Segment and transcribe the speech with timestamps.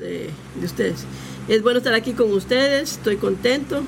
[0.00, 1.04] eh, de ustedes.
[1.48, 3.82] Es bueno estar aquí con ustedes, estoy contento.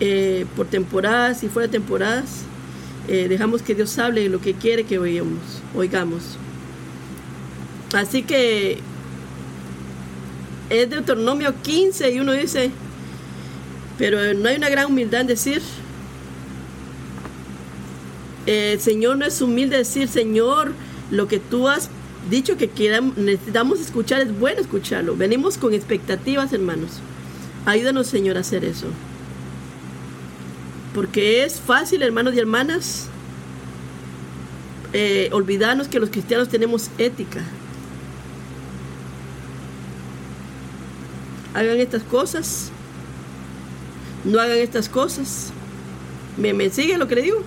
[0.00, 2.44] Eh, por temporadas y fuera de temporadas,
[3.06, 6.38] eh, dejamos que Dios hable lo que quiere que oigamos, oigamos.
[7.92, 8.78] Así que
[10.70, 12.70] es Deuteronomio 15 y uno dice,
[13.98, 15.60] pero no hay una gran humildad en decir,
[18.46, 20.72] el Señor no es humilde decir, Señor,
[21.10, 21.90] lo que tú has
[22.28, 25.16] dicho que queramos, necesitamos escuchar, es bueno escucharlo.
[25.16, 27.00] Venimos con expectativas, hermanos.
[27.64, 28.88] Ayúdanos, Señor, a hacer eso.
[30.94, 33.08] Porque es fácil, hermanos y hermanas,
[34.92, 37.40] eh, olvidarnos que los cristianos tenemos ética.
[41.54, 42.70] Hagan estas cosas.
[44.24, 45.52] No hagan estas cosas.
[46.36, 47.42] ¿Me, me sigue lo que le digo?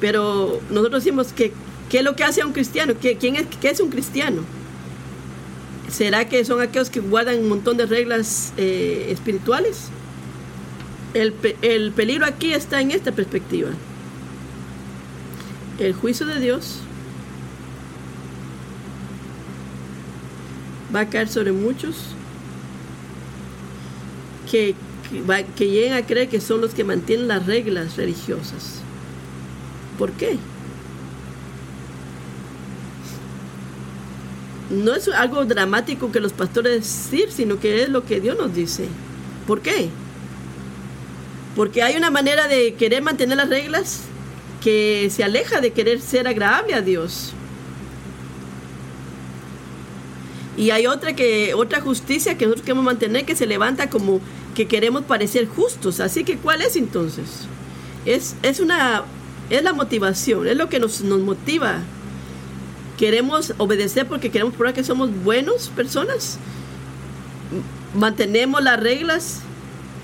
[0.00, 1.52] Pero nosotros decimos que
[1.88, 2.94] ¿Qué es lo que hace a un cristiano?
[3.00, 4.42] ¿Qué, quién es, ¿Qué es un cristiano?
[5.90, 9.88] ¿Será que son aquellos que guardan un montón de reglas eh, espirituales?
[11.14, 13.70] El, el peligro aquí está en esta perspectiva.
[15.78, 16.80] El juicio de Dios
[20.94, 21.96] va a caer sobre muchos
[24.50, 24.74] que,
[25.10, 28.82] que, que lleguen a creer que son los que mantienen las reglas religiosas.
[29.98, 30.36] ¿Por qué?
[34.70, 38.54] No es algo dramático que los pastores decir, sino que es lo que Dios nos
[38.54, 38.88] dice.
[39.46, 39.88] ¿Por qué?
[41.56, 44.02] Porque hay una manera de querer mantener las reglas
[44.62, 47.32] que se aleja de querer ser agradable a Dios.
[50.56, 54.20] Y hay otra que otra justicia que nosotros queremos mantener que se levanta como
[54.54, 56.00] que queremos parecer justos.
[56.00, 57.46] Así que ¿cuál es entonces?
[58.04, 59.04] Es, es una
[59.50, 61.80] es la motivación, es lo que nos, nos motiva
[62.98, 66.38] queremos obedecer porque queremos probar que somos buenos personas.
[67.94, 69.40] Mantenemos las reglas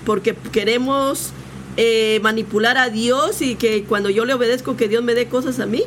[0.05, 1.31] porque queremos
[1.77, 5.59] eh, manipular a Dios y que cuando yo le obedezco que Dios me dé cosas
[5.59, 5.83] a mí.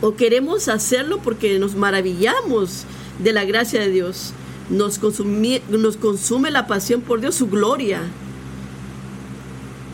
[0.00, 2.84] O queremos hacerlo porque nos maravillamos
[3.18, 4.34] de la gracia de Dios.
[4.68, 8.02] Nos, nos consume la pasión por Dios, su gloria.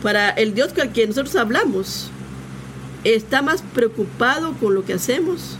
[0.03, 2.11] Para el Dios con el que nosotros hablamos
[3.05, 5.57] está más preocupado con lo que hacemos.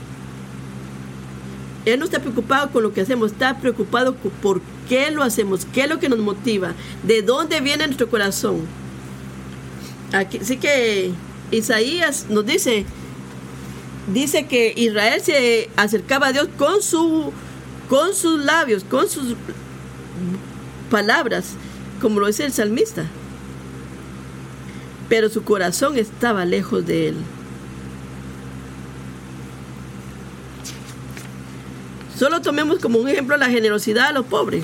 [1.86, 5.82] Él no está preocupado con lo que hacemos, está preocupado por qué lo hacemos, qué
[5.82, 6.74] es lo que nos motiva,
[7.04, 8.62] de dónde viene nuestro corazón.
[10.12, 11.12] Aquí, así que
[11.52, 12.86] Isaías nos dice,
[14.12, 17.32] dice que Israel se acercaba a Dios con, su,
[17.88, 19.36] con sus labios, con sus
[20.90, 21.52] palabras,
[22.02, 23.06] como lo dice el salmista.
[25.08, 27.16] Pero su corazón estaba lejos de él.
[32.18, 34.64] Solo tomemos como un ejemplo la generosidad a los pobres.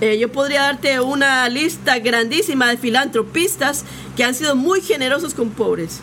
[0.00, 5.50] Eh, yo podría darte una lista grandísima de filantropistas que han sido muy generosos con
[5.50, 6.00] pobres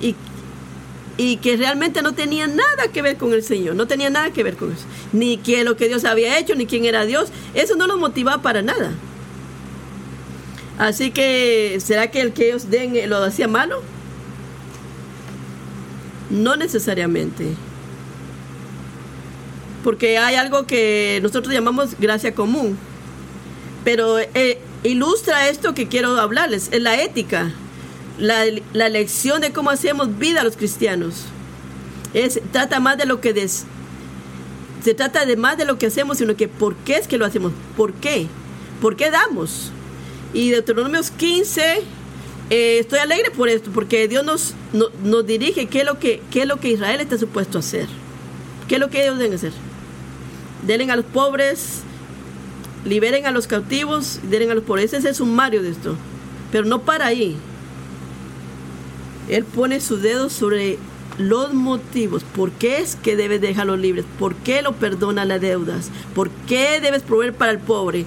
[0.00, 0.14] y,
[1.18, 4.42] y, que realmente no tenían nada que ver con el Señor, no tenían nada que
[4.42, 7.76] ver con eso, ni que lo que Dios había hecho, ni quién era Dios, eso
[7.76, 8.92] no los motivaba para nada.
[10.78, 13.82] Así que, ¿será que el que ellos den lo hacía malo?
[16.30, 17.54] No necesariamente.
[19.82, 22.78] Porque hay algo que nosotros llamamos gracia común.
[23.84, 27.52] Pero eh, ilustra esto que quiero hablarles, es la ética,
[28.18, 31.24] la, la lección de cómo hacemos vida a los cristianos.
[32.52, 33.32] Trata más de lo que
[34.84, 37.24] se trata de más de lo que hacemos, sino que por qué es que lo
[37.24, 38.26] hacemos, por qué,
[38.80, 39.72] por qué damos.
[40.32, 41.82] Y Deuteronomios 15
[42.50, 44.54] eh, estoy alegre por esto, porque Dios nos,
[45.02, 47.88] nos dirige qué es, lo que, qué es lo que Israel está supuesto a hacer.
[48.68, 49.52] ¿Qué es lo que ellos deben hacer?
[50.66, 51.82] Denle a los pobres,
[52.84, 54.86] liberen a los cautivos, denle a los pobres.
[54.86, 55.96] Ese es el sumario de esto.
[56.52, 57.36] Pero no para ahí.
[59.28, 60.78] Él pone su dedo sobre
[61.18, 62.24] los motivos.
[62.24, 64.04] ¿Por qué es que debes dejarlos libres?
[64.18, 65.90] ¿Por qué lo perdona las deudas?
[66.14, 68.04] ¿Por qué debes proveer para el pobre?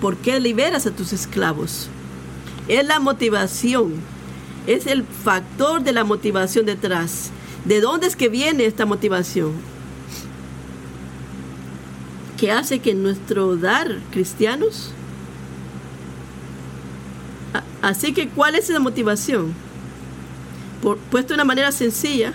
[0.00, 1.88] ¿Por qué liberas a tus esclavos?
[2.68, 3.94] Es la motivación,
[4.66, 7.30] es el factor de la motivación detrás.
[7.64, 9.52] ¿De dónde es que viene esta motivación?
[12.38, 14.92] Que hace que nuestro dar cristianos...
[17.82, 19.54] Así que, ¿cuál es esa motivación?
[20.82, 22.34] Por, puesto de una manera sencilla,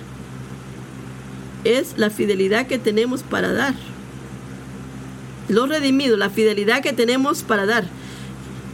[1.63, 3.75] es la fidelidad que tenemos para dar.
[5.47, 7.85] Los redimidos, la fidelidad que tenemos para dar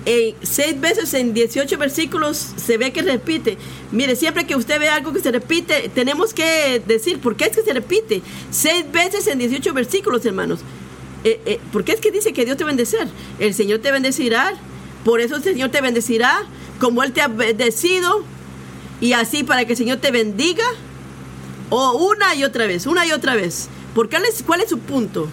[0.05, 3.57] eh, seis veces en 18 versículos se ve que repite.
[3.91, 7.55] Mire, siempre que usted ve algo que se repite, tenemos que decir por qué es
[7.55, 8.21] que se repite.
[8.49, 10.61] Seis veces en 18 versículos, hermanos.
[11.23, 13.07] Eh, eh, ¿Por qué es que dice que Dios te bendecer?
[13.39, 14.53] El Señor te bendecirá.
[15.05, 16.43] Por eso el Señor te bendecirá,
[16.79, 18.23] como Él te ha bendecido.
[19.01, 20.65] Y así para que el Señor te bendiga.
[21.69, 23.69] O una y otra vez, una y otra vez.
[23.93, 25.27] ¿Por qué, ¿Cuál es su punto?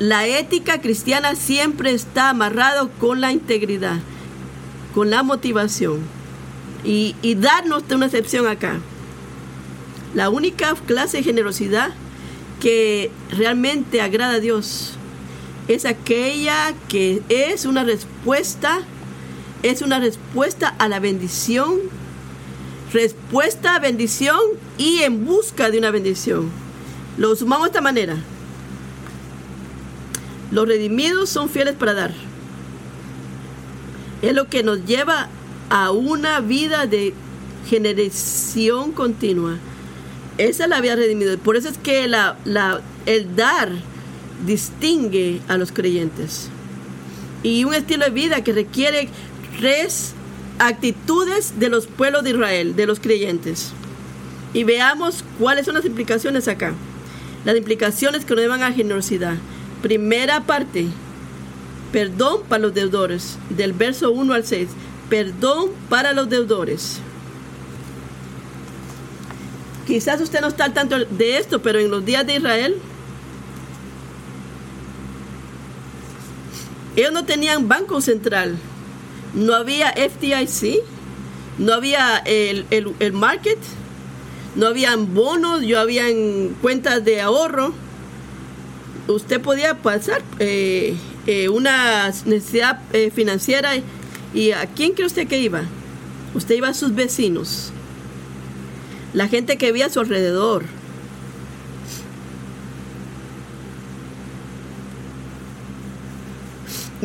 [0.00, 3.98] La ética cristiana siempre está amarrado con la integridad,
[4.94, 5.98] con la motivación.
[6.82, 8.80] Y, darnos una excepción acá.
[10.14, 11.90] La única clase de generosidad
[12.62, 14.92] que realmente agrada a Dios
[15.68, 18.80] es aquella que es una respuesta,
[19.62, 21.74] es una respuesta a la bendición,
[22.90, 24.40] respuesta a bendición
[24.78, 26.48] y en busca de una bendición.
[27.18, 28.16] Lo sumamos de esta manera.
[30.50, 32.12] Los redimidos son fieles para dar.
[34.22, 35.28] Es lo que nos lleva
[35.70, 37.14] a una vida de
[37.68, 39.56] generación continua.
[40.38, 41.36] Esa es la vida redimida.
[41.36, 42.36] Por eso es que la,
[43.06, 43.70] el dar
[44.46, 46.48] distingue a los creyentes.
[47.42, 49.08] Y un estilo de vida que requiere
[49.58, 50.14] tres
[50.58, 53.72] actitudes de los pueblos de Israel, de los creyentes.
[54.52, 56.74] Y veamos cuáles son las implicaciones acá.
[57.44, 59.36] Las implicaciones que nos llevan a generosidad.
[59.82, 60.86] Primera parte,
[61.92, 64.68] perdón para los deudores, del verso 1 al 6.
[65.08, 67.00] Perdón para los deudores.
[69.86, 72.76] Quizás usted no está al tanto de esto, pero en los días de Israel,
[76.94, 78.56] ellos no tenían banco central,
[79.34, 80.82] no había FDIC,
[81.58, 83.58] no había el, el market,
[84.54, 87.72] no habían bonos, no habían cuentas de ahorro
[89.08, 90.94] usted podía pasar eh,
[91.26, 93.72] eh, una necesidad eh, financiera
[94.32, 95.62] y a quién cree usted que iba?
[96.34, 97.72] Usted iba a sus vecinos,
[99.12, 100.64] la gente que vivía a su alrededor.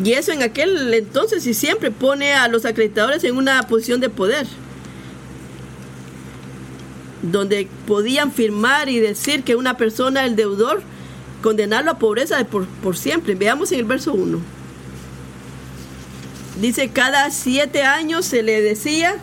[0.03, 4.09] Y eso en aquel entonces y siempre pone a los acreditadores en una posición de
[4.09, 4.45] poder,
[7.21, 10.83] donde podían firmar y decir que una persona, el deudor,
[11.41, 13.35] condenarlo a pobreza por, por siempre.
[13.35, 14.39] Veamos en el verso 1.
[16.59, 19.17] Dice, cada siete años se le decía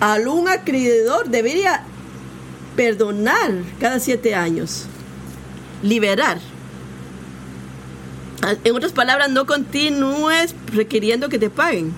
[0.00, 1.84] al un acreedor debería
[2.74, 4.86] perdonar cada siete años,
[5.82, 6.40] liberar.
[8.64, 11.94] En otras palabras, no continúes requiriendo que te paguen.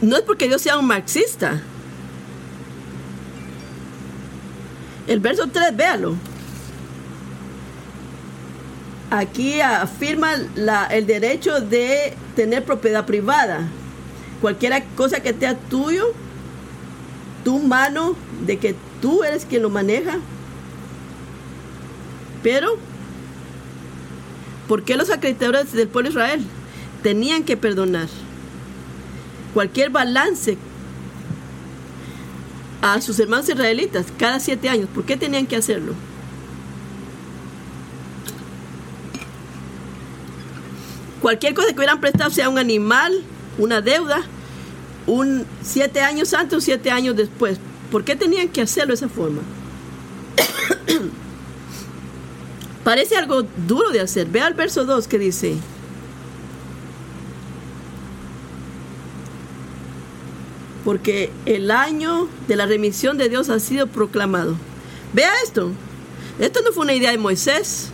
[0.00, 1.60] No es porque Dios sea un marxista,
[5.10, 6.14] El verso 3, véalo.
[9.10, 10.34] Aquí afirma
[10.88, 13.66] el derecho de tener propiedad privada.
[14.40, 16.12] Cualquier cosa que sea tuyo,
[17.42, 18.14] tu mano,
[18.46, 20.18] de que tú eres quien lo maneja.
[22.44, 22.76] Pero,
[24.68, 26.44] ¿por qué los acreditadores del pueblo de Israel
[27.02, 28.06] tenían que perdonar?
[29.54, 30.56] Cualquier balance
[32.82, 34.88] a sus hermanos israelitas cada siete años.
[34.94, 35.94] ¿Por qué tenían que hacerlo?
[41.20, 43.22] Cualquier cosa que hubieran prestado, sea un animal,
[43.58, 44.22] una deuda,
[45.06, 47.58] un siete años antes o siete años después.
[47.90, 49.42] ¿Por qué tenían que hacerlo de esa forma?
[52.84, 54.26] Parece algo duro de hacer.
[54.28, 55.56] Ve al verso 2 que dice,
[60.90, 64.56] porque el año de la remisión de Dios ha sido proclamado.
[65.12, 65.70] Vea esto.
[66.40, 67.90] Esto no fue una idea de Moisés.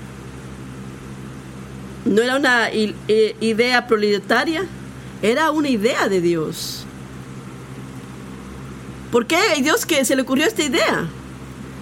[2.07, 4.65] No era una idea proletaria.
[5.21, 6.87] Era una idea de Dios.
[9.13, 11.07] ¿Por qué Dios que se le ocurrió esta idea?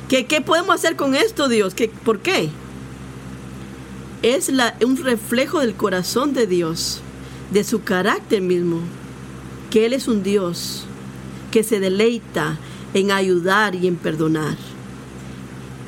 [0.08, 1.74] ¿Qué, qué podemos hacer con esto, Dios?
[1.74, 2.50] ¿Qué, ¿Por qué?
[4.22, 4.50] Es
[4.84, 7.02] un reflejo del corazón de Dios,
[7.52, 8.80] de su carácter mismo,
[9.70, 10.88] que Él es un Dios
[11.54, 12.58] que se deleita
[12.94, 14.56] en ayudar y en perdonar.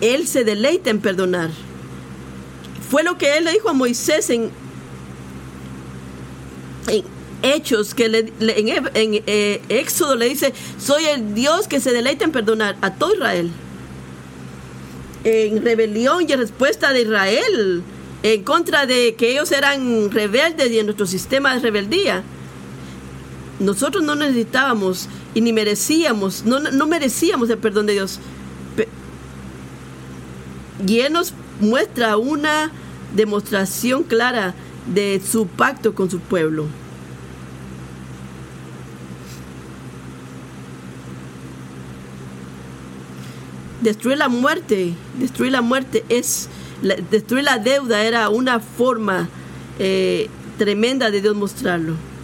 [0.01, 1.51] Él se deleita en perdonar.
[2.89, 4.53] Fue lo que él le dijo a Moisés en,
[7.43, 12.77] Hechos, que en, eh, Éxodo le dice, soy el Dios que se deleita en perdonar
[12.81, 13.51] a todo Israel.
[15.25, 17.83] En rebelión y en respuesta de Israel,
[18.23, 22.23] en contra de que ellos eran rebeldes y en nuestro sistema de rebeldía.
[23.59, 28.21] Nosotros no necesitábamos y ni merecíamos, no, no merecíamos el perdón de Dios.
[30.89, 32.73] Y Él nos muestra una
[33.15, 34.55] demostración clara
[34.87, 36.65] de su pacto con su pueblo.
[43.83, 46.49] Destruir la muerte, destruir la muerte es,
[47.11, 49.29] destruir la deuda era una forma
[49.79, 52.16] eh, tremenda de Dios mostrarlo.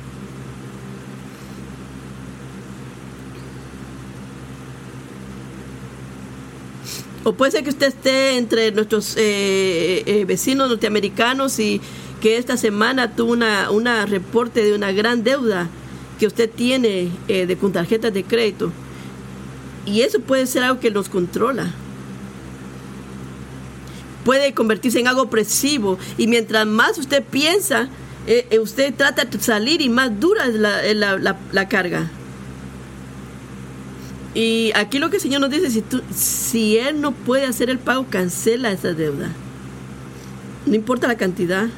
[7.25, 11.81] O puede ser que usted esté entre nuestros eh, eh, vecinos norteamericanos y
[12.21, 15.69] que esta semana tuvo una, una reporte de una gran deuda
[16.19, 18.73] que usted tiene de, con tarjetas de crédito.
[19.87, 21.73] Y eso puede ser algo que nos controla.
[24.25, 25.99] Puede convertirse en algo opresivo.
[26.17, 27.89] Y mientras más usted piensa,
[28.27, 32.09] eh, eh, usted trata de salir y más dura es la, la, carga.
[34.35, 37.69] Y aquí lo que el Señor nos dice, si, tú, si Él no puede hacer
[37.69, 39.31] el pago, cancela esa deuda.
[40.65, 41.69] No importa la cantidad.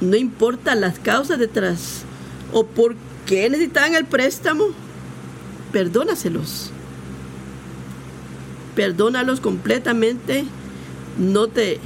[0.00, 2.04] No importa las causas detrás.
[2.52, 2.94] O por
[3.26, 4.68] qué necesitan el préstamo
[5.72, 6.70] perdónaselos.
[8.74, 10.44] Perdónalos completamente.
[11.18, 11.78] No te.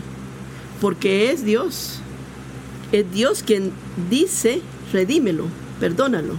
[0.80, 2.00] Porque es Dios.
[2.92, 3.72] Es Dios quien
[4.10, 4.60] dice,
[4.92, 5.46] redímelo,
[5.80, 6.34] perdónalo.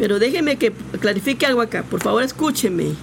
[0.00, 1.82] Pero déjeme que clarifique algo acá.
[1.82, 2.94] Por favor, escúcheme.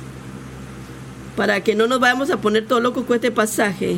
[1.36, 3.98] Para que no nos vayamos a poner todo loco con este pasaje.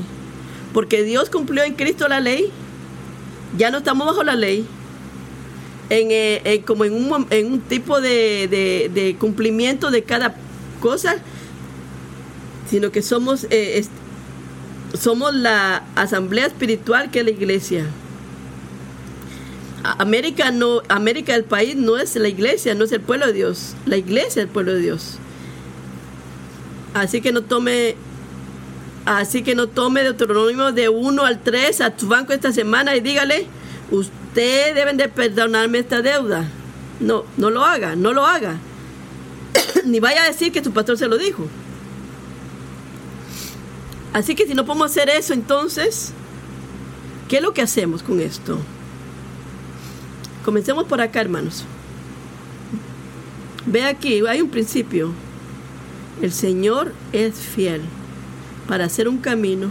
[0.74, 2.52] Porque Dios cumplió en Cristo la ley.
[3.58, 4.68] Ya no estamos bajo la ley
[5.90, 10.36] en, como en un, en un tipo de, cumplimiento de cada
[10.82, 11.16] cosa,
[12.70, 13.82] sino que somos, eh,
[14.94, 17.86] somos la asamblea espiritual que es la iglesia.
[19.84, 23.76] América no, América el país no es la iglesia, no es el pueblo de Dios.
[23.86, 25.18] La iglesia es el pueblo de Dios.
[26.94, 27.96] Así que no tome,
[29.06, 33.00] así que no tome Deuteronomio de 1 al 3 a tu banco esta semana y
[33.00, 33.46] dígale,
[33.92, 36.50] ustedes deben de perdonarme esta deuda.
[37.00, 38.58] No, no lo haga, no lo haga.
[39.86, 41.48] Ni vaya a decir que su pastor se lo dijo.
[44.12, 46.12] Así que si no podemos hacer eso, entonces,
[47.30, 48.60] ¿qué es lo que hacemos con esto?
[50.44, 51.66] Comencemos por acá, hermanos.
[53.66, 55.12] Ve aquí, hay un principio.
[56.22, 57.82] El Señor es fiel
[58.68, 59.70] para hacer un camino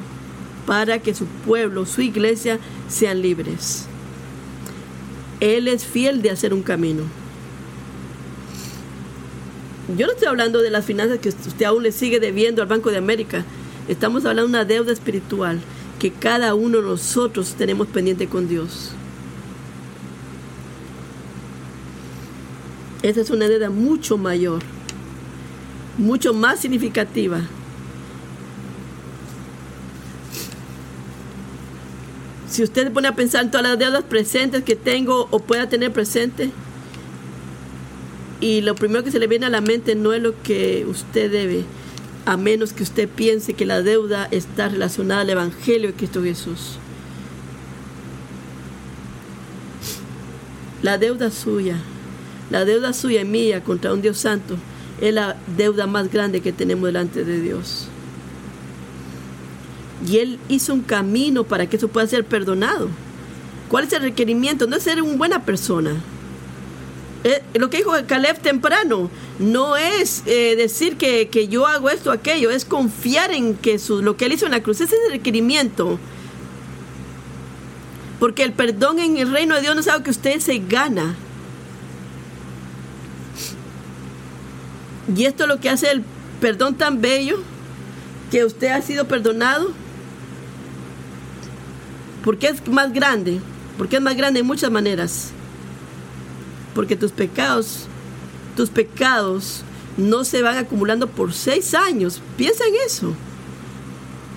[0.67, 2.59] para que su pueblo, su iglesia,
[2.89, 3.87] sean libres.
[5.41, 7.05] Él es fiel de hacer un camino.
[9.97, 12.91] Yo no estoy hablando de las finanzas que usted aún le sigue debiendo al Banco
[12.91, 13.45] de América.
[13.89, 15.61] Estamos hablando de una deuda espiritual
[15.99, 18.93] que cada uno de nosotros tenemos pendiente con Dios.
[23.02, 24.62] Esa es una deuda mucho mayor,
[25.99, 27.43] mucho más significativa
[32.59, 35.69] si usted se pone a pensar en todas las deudas presentes que tengo o pueda
[35.69, 36.50] tener presente,
[38.40, 41.31] y lo primero que se le viene a la mente no es lo que usted
[41.31, 41.64] debe,
[42.26, 46.78] a menos que usted piense que la deuda está relacionada al Evangelio de Cristo Jesús.
[50.83, 51.76] La deuda suya,
[52.50, 54.57] la deuda suya y mía contra un Dios santo
[55.00, 57.88] es la deuda más grande que tenemos delante de Dios.
[60.07, 62.88] Y Él hizo un camino para que eso pueda ser perdonado.
[63.69, 64.67] ¿Cuál es el requerimiento?
[64.67, 65.97] No es ser una buena persona.
[67.25, 72.50] Eh, lo que dijo Caleb temprano no es eh, decir que, yo hago esto aquello,
[72.50, 75.99] es confiar en que lo que Él hizo en la cruz, ese es el requerimiento.
[78.21, 81.17] Porque el perdón en el reino de Dios no es algo que usted se gana.
[85.15, 86.05] Y esto es lo que hace el
[86.41, 87.38] perdón tan bello,
[88.31, 89.73] que usted ha sido perdonado
[92.29, 93.41] porque es más grande,
[93.79, 95.31] porque es más grande en muchas maneras.
[96.75, 97.87] Porque tus pecados,
[98.57, 99.62] tus pecados
[99.97, 102.21] no se van acumulando por seis años.
[102.37, 103.15] Piensa en eso.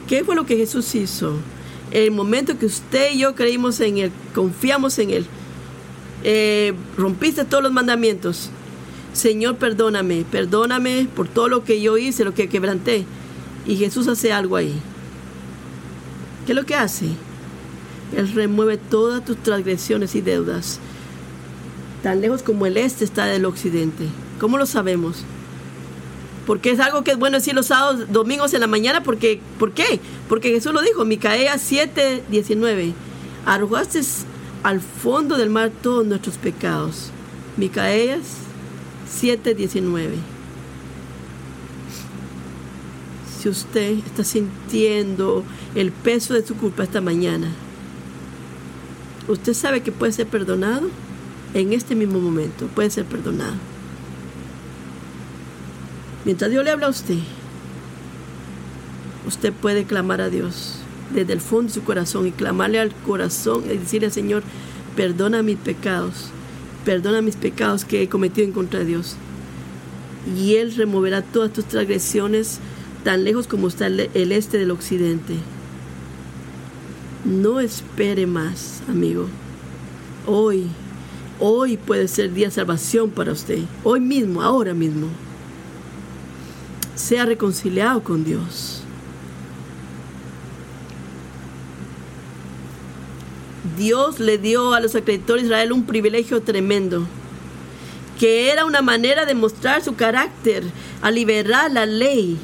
[0.07, 1.35] ¿Qué fue lo que Jesús hizo?
[1.91, 5.25] El momento que usted y yo creímos en Él, confiamos en Él,
[6.23, 8.49] eh, rompiste todos los mandamientos.
[9.13, 13.05] Señor, perdóname, perdóname por todo lo que yo hice, lo que quebranté.
[13.65, 14.73] Y Jesús hace algo ahí.
[16.45, 17.07] ¿Qué es lo que hace?
[18.15, 20.79] Él remueve todas tus transgresiones y deudas,
[22.03, 24.05] tan lejos como el este está del occidente.
[24.39, 25.23] ¿Cómo lo sabemos?
[26.45, 29.73] Porque es algo que es bueno decir los sábados, domingos en la mañana, porque, ¿por
[29.73, 29.99] qué?
[30.27, 32.93] Porque Jesús lo dijo, Micaías 7, 19,
[33.45, 34.01] arrojaste
[34.63, 37.11] al fondo del mar todos nuestros pecados.
[37.57, 38.40] Micaías
[39.11, 40.17] 7, 19.
[43.41, 47.47] si usted está sintiendo el peso de su culpa esta mañana,
[49.27, 50.89] usted sabe que puede ser perdonado
[51.55, 53.55] en este mismo momento, puede ser perdonado.
[56.23, 57.17] Mientras Dios le habla a usted,
[59.27, 60.75] usted puede clamar a Dios
[61.11, 64.43] desde el fondo de su corazón y clamarle al corazón y decirle Señor,
[64.95, 66.29] perdona mis pecados,
[66.85, 69.15] perdona mis pecados que he cometido en contra de Dios.
[70.37, 72.59] Y Él removerá todas tus transgresiones
[73.03, 75.35] tan lejos como está el este del occidente.
[77.25, 79.27] No espere más, amigo.
[80.25, 80.67] Hoy,
[81.39, 83.59] hoy puede ser día de salvación para usted.
[83.83, 85.07] Hoy mismo, ahora mismo.
[86.95, 88.80] Sea reconciliado con Dios.
[93.77, 97.07] Dios le dio a los acreditores de Israel un privilegio tremendo,
[98.19, 100.63] que era una manera de mostrar su carácter,
[101.01, 102.37] a liberar la ley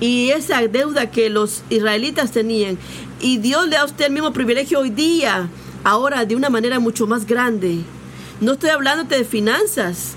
[0.00, 2.78] y esa deuda que los israelitas tenían.
[3.20, 5.48] Y Dios le da a usted el mismo privilegio hoy día,
[5.84, 7.80] ahora de una manera mucho más grande.
[8.40, 10.14] No estoy hablándote de finanzas.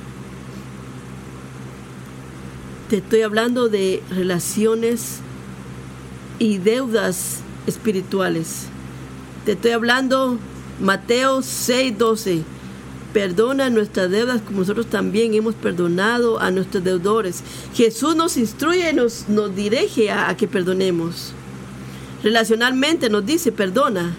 [2.90, 5.20] Te estoy hablando de relaciones
[6.40, 8.68] y deudas espirituales.
[9.46, 10.38] Te estoy hablando
[10.80, 12.44] Mateo 6:12
[13.14, 17.44] perdona nuestras deudas como nosotros también hemos perdonado a nuestros deudores.
[17.74, 21.32] Jesús nos instruye, nos, nos dirige a, que perdonemos.
[22.24, 24.16] Relacionalmente nos dice, perdona.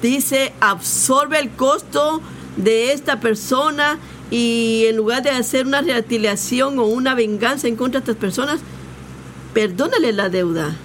[0.00, 2.20] Dice, absorbe el costo
[2.56, 3.98] de esta persona
[4.30, 8.60] y en lugar de hacer una retaliación o una venganza en contra de estas personas,
[9.52, 10.76] perdónale la deuda.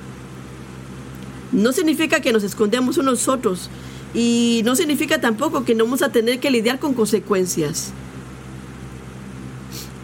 [1.51, 3.69] No significa que nos escondemos unos otros,
[4.13, 7.91] y no significa tampoco que no vamos a tener que lidiar con consecuencias.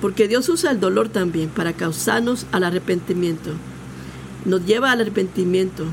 [0.02, 3.52] Porque Dios usa el dolor también para causarnos al arrepentimiento.
[4.46, 5.86] Nos lleva al arrepentimiento.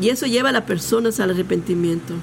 [0.00, 2.14] Y eso lleva a las personas al arrepentimiento.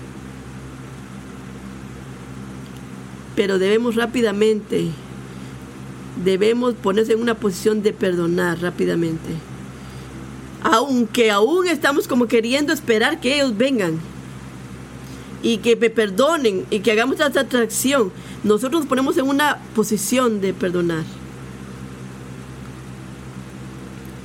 [3.35, 4.87] Pero debemos rápidamente,
[6.25, 9.29] debemos ponerse en una posición de perdonar rápidamente.
[10.63, 13.99] Aunque aún estamos como queriendo esperar que ellos vengan
[15.43, 18.11] y que me perdonen y que hagamos esta atracción,
[18.43, 21.03] nosotros nos ponemos en una posición de perdonar.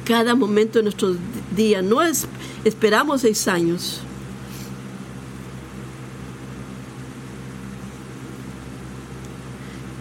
[0.04, 1.14] Cada momento de nuestro
[1.54, 2.26] día, no es,
[2.64, 4.00] esperamos seis años.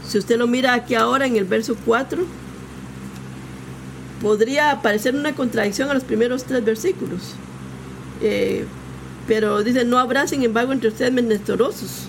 [0.07, 2.25] Si usted lo mira aquí ahora en el verso 4,
[4.21, 7.33] podría parecer una contradicción a los primeros tres versículos.
[8.21, 8.65] Eh,
[9.27, 12.07] pero dice, no habrá sin embargo entre ustedes menestorosos,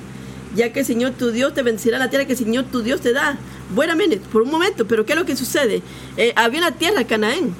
[0.55, 3.01] ya que el Señor tu Dios te bendecirá la tierra que el Señor tu Dios
[3.01, 3.38] te da.
[3.75, 5.83] Buenamente, por un momento, pero ¿qué es lo que sucede?
[6.16, 7.55] Eh, había una tierra, Canaán.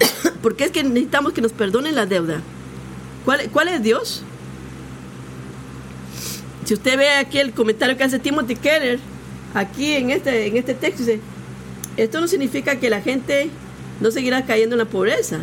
[0.42, 2.40] Porque es que necesitamos que nos perdonen la deuda.
[3.24, 4.22] ¿Cuál, ¿Cuál es Dios?
[6.64, 8.98] Si usted ve aquí el comentario que hace Timothy Keller,
[9.54, 11.20] aquí en este, en este texto, dice,
[11.96, 13.50] esto no significa que la gente
[14.00, 15.38] no seguirá cayendo en la pobreza.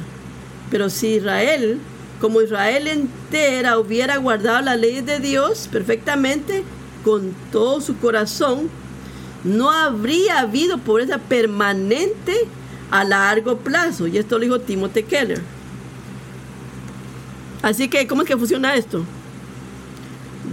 [0.69, 1.79] Pero si Israel,
[2.19, 6.63] como Israel entera, hubiera guardado la ley de Dios perfectamente,
[7.03, 8.69] con todo su corazón,
[9.43, 12.33] no habría habido pobreza permanente
[12.91, 14.07] a largo plazo.
[14.07, 15.41] Y esto lo dijo Timothy Keller.
[17.61, 19.03] Así que, ¿cómo es que funciona esto?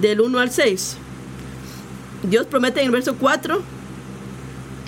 [0.01, 0.97] Del 1 al 6.
[2.23, 3.78] Dios promete en el verso 4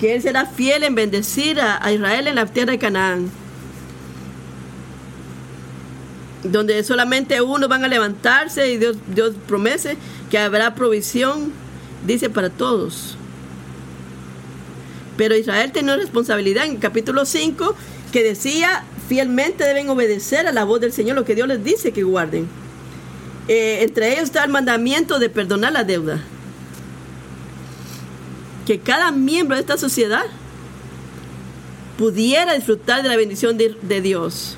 [0.01, 3.31] que Él será fiel en bendecir a, Israel en la tierra de Canaán
[6.43, 9.95] donde solamente unos van a levantarse y Dios, Dios promete
[10.31, 11.53] que habrá provisión,
[12.07, 13.15] dice para todos.
[15.17, 17.75] Pero Israel tenía una responsabilidad en el capítulo 5
[18.11, 21.91] que decía, fielmente deben obedecer a la voz del Señor, lo que Dios les dice
[21.91, 22.47] que guarden.
[23.47, 26.23] Eh, entre ellos está el mandamiento de perdonar la deuda.
[28.65, 30.25] Que cada miembro de esta sociedad
[31.97, 34.57] pudiera disfrutar de la bendición de, Dios.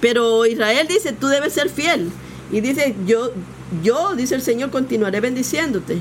[0.00, 2.10] Pero Israel dice, tú debes ser fiel.
[2.52, 3.32] Y dice, yo,
[3.82, 5.98] yo, dice el Señor, continuaré bendiciéndote.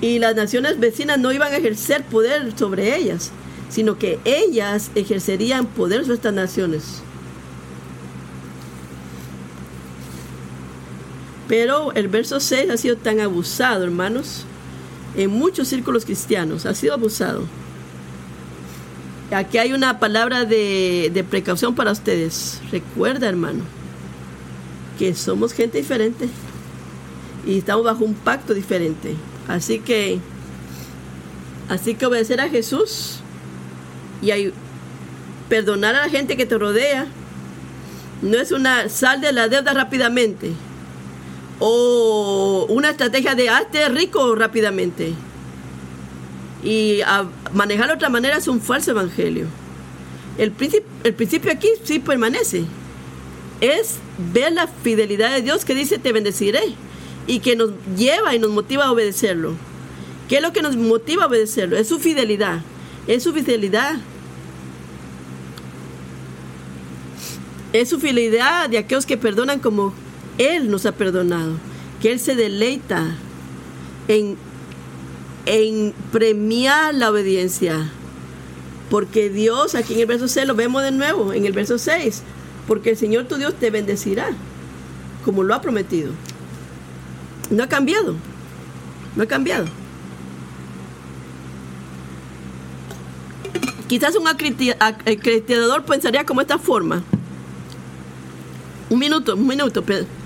[0.00, 3.32] Y las naciones vecinas no iban a ejercer poder sobre ellas,
[3.68, 7.02] sino que ellas ejercerían poder sobre estas naciones.
[11.48, 14.46] Pero el verso 6 ha sido tan abusado, hermanos,
[15.16, 17.42] en muchos círculos cristianos, ha sido abusado.
[19.32, 22.60] Aquí hay una palabra de, precaución para ustedes.
[22.72, 23.64] Recuerda, hermano,
[24.98, 26.28] que somos gente diferente
[27.46, 29.14] y estamos bajo un pacto diferente.
[29.48, 30.20] Así que
[31.70, 33.20] Así que obedecer a Jesús
[34.20, 34.32] y
[35.48, 37.06] perdonar a la gente que te rodea
[38.22, 40.50] no es una sal de la deuda rápidamente
[41.60, 45.12] o una estrategia de arte rico rápidamente.
[46.64, 49.46] Y a manejar de otra manera es un falso evangelio.
[50.38, 50.52] El
[51.04, 52.64] el principio aquí sí permanece.
[53.60, 53.96] Es
[54.32, 56.62] ver la fidelidad de Dios que dice te bendeciré
[57.26, 59.52] y que nos lleva y nos motiva a obedecerlo.
[60.28, 61.76] ¿Qué es lo que nos motiva a obedecerlo?
[61.76, 62.60] Es su fidelidad.
[63.06, 63.98] Es su fidelidad.
[67.72, 69.92] Es su fidelidad de aquellos que perdonan como
[70.40, 71.52] Él nos ha perdonado.
[72.00, 73.14] Que Él se deleita
[74.08, 74.38] en,
[75.44, 77.90] en premiar la obediencia.
[78.88, 82.22] Porque Dios, aquí en el verso 6, lo vemos de nuevo, en el verso 6,
[82.66, 84.30] porque el Señor tu Dios te bendecirá,
[85.24, 86.10] como lo ha prometido.
[87.50, 88.16] No ha cambiado,
[89.14, 89.66] no ha cambiado.
[93.86, 97.02] Quizás un acreditador pensaría como esta forma.
[98.88, 100.19] Un minuto, un minuto, Pedro.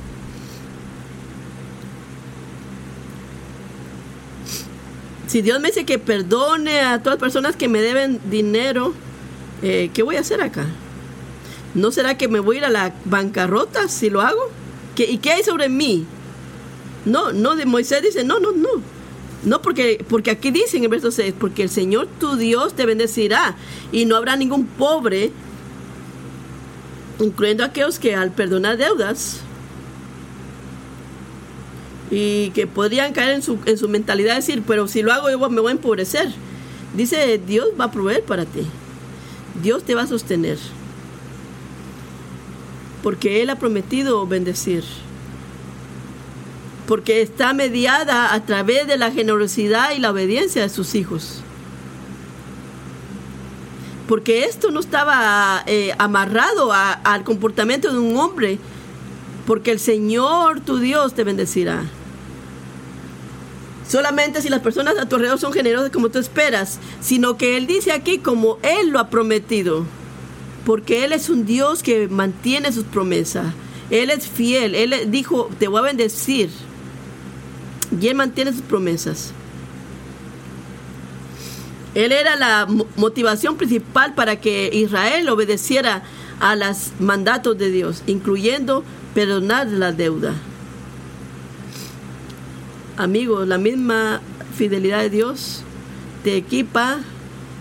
[5.35, 8.95] Si Dios me dice que perdone a todas las personas que me deben dinero,
[9.63, 10.65] eh, ¿qué voy a hacer acá?
[11.75, 14.39] ¿No será que me voy a ir a la bancarrota si lo hago?
[14.95, 16.07] ¿Qué, ¿Y qué hay sobre mí?
[17.05, 18.69] No, no, de Moisés dice, no, no, no.
[19.43, 22.87] No, porque, porque aquí dice en el verso 6, porque el Señor tu Dios te
[22.87, 23.57] bendecirá
[23.91, 25.33] y no habrá ningún pobre,
[27.19, 29.41] incluyendo aquellos que al perdonar deudas
[32.17, 35.31] y que podrían caer en su, en su mentalidad de decir, pero si lo hago
[35.31, 36.33] yo me voy a empobrecer.
[36.97, 38.65] Dice, Dios va a proveer para ti.
[39.61, 40.59] Dios te va a sostener.
[43.03, 44.85] Porque Él ha prometido bendecir.
[46.87, 51.41] Porque está mediada a través de la generosidad y la obediencia de sus hijos.
[54.07, 58.61] Porque esto no estaba eh, amarrado al comportamiento de un hombre.
[59.49, 61.83] Porque el Señor tu Dios te bendecirá.
[63.89, 67.67] Solamente si las personas a tu alrededor son generosas como tú esperas, sino que Él
[67.67, 69.85] dice aquí como Él lo ha prometido.
[70.65, 73.47] Porque Él es un Dios que mantiene sus promesas.
[73.91, 74.75] Él es fiel.
[74.75, 76.49] Él dijo, te voy a bendecir.
[78.01, 79.33] Y Él mantiene sus promesas.
[81.95, 86.03] Él era la mo- motivación principal para que Israel obedeciera
[86.41, 88.83] a los mandatos de Dios, incluyendo
[89.15, 90.33] perdonar la deuda.
[92.97, 94.21] Amigos, la misma
[94.57, 95.63] fidelidad de Dios
[96.23, 97.01] te equipa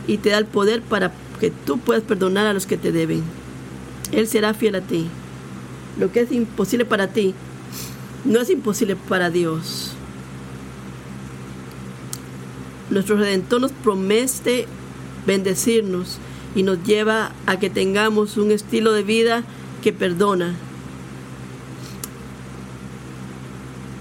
[0.05, 3.23] y te da el poder para que tú puedas perdonar a los que te deben.
[4.11, 5.07] Él será fiel a ti.
[5.99, 7.33] Lo que es imposible para ti
[8.25, 9.93] no es imposible para Dios.
[12.91, 14.67] Nuestro Redentor nos promete
[15.25, 16.19] bendecirnos
[16.55, 19.43] y nos lleva a que tengamos un estilo de vida
[19.81, 20.53] que perdona.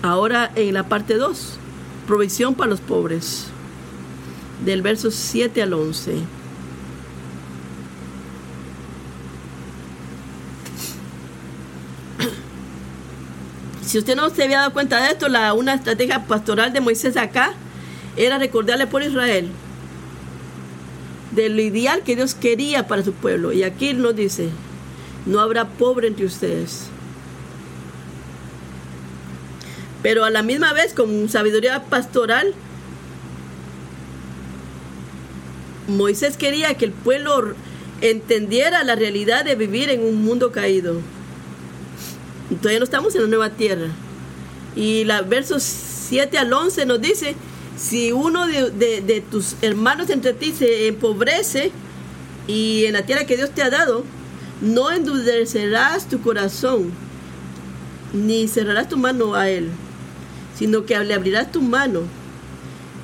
[0.03, 1.59] Ahora en la parte 2,
[2.07, 3.47] provisión para los pobres,
[4.65, 6.15] del verso 7 al 11.
[13.85, 17.17] Si usted no se había dado cuenta de esto, la, una estrategia pastoral de Moisés
[17.17, 17.53] acá
[18.17, 19.51] era recordarle por Israel
[21.33, 23.53] de lo ideal que Dios quería para su pueblo.
[23.53, 24.51] Y aquí nos dice,
[25.27, 26.91] no habrá pobre entre ustedes.
[30.03, 32.55] Pero a la misma vez, con sabiduría pastoral,
[35.88, 37.55] Moisés quería que el pueblo
[38.01, 41.01] entendiera la realidad de vivir en un mundo caído.
[42.61, 43.88] Todavía no estamos en la nueva tierra.
[44.77, 47.35] Y la versos 7 al 11 nos dice,
[47.79, 51.71] si uno de, de- de tus hermanos entre ti se empobrece
[52.47, 54.05] y en la tierra que Dios te ha dado,
[54.61, 56.91] no endurecerás tu corazón,
[58.12, 59.69] ni cerrarás tu mano a él,
[60.62, 62.03] sino que le abrirás tu mano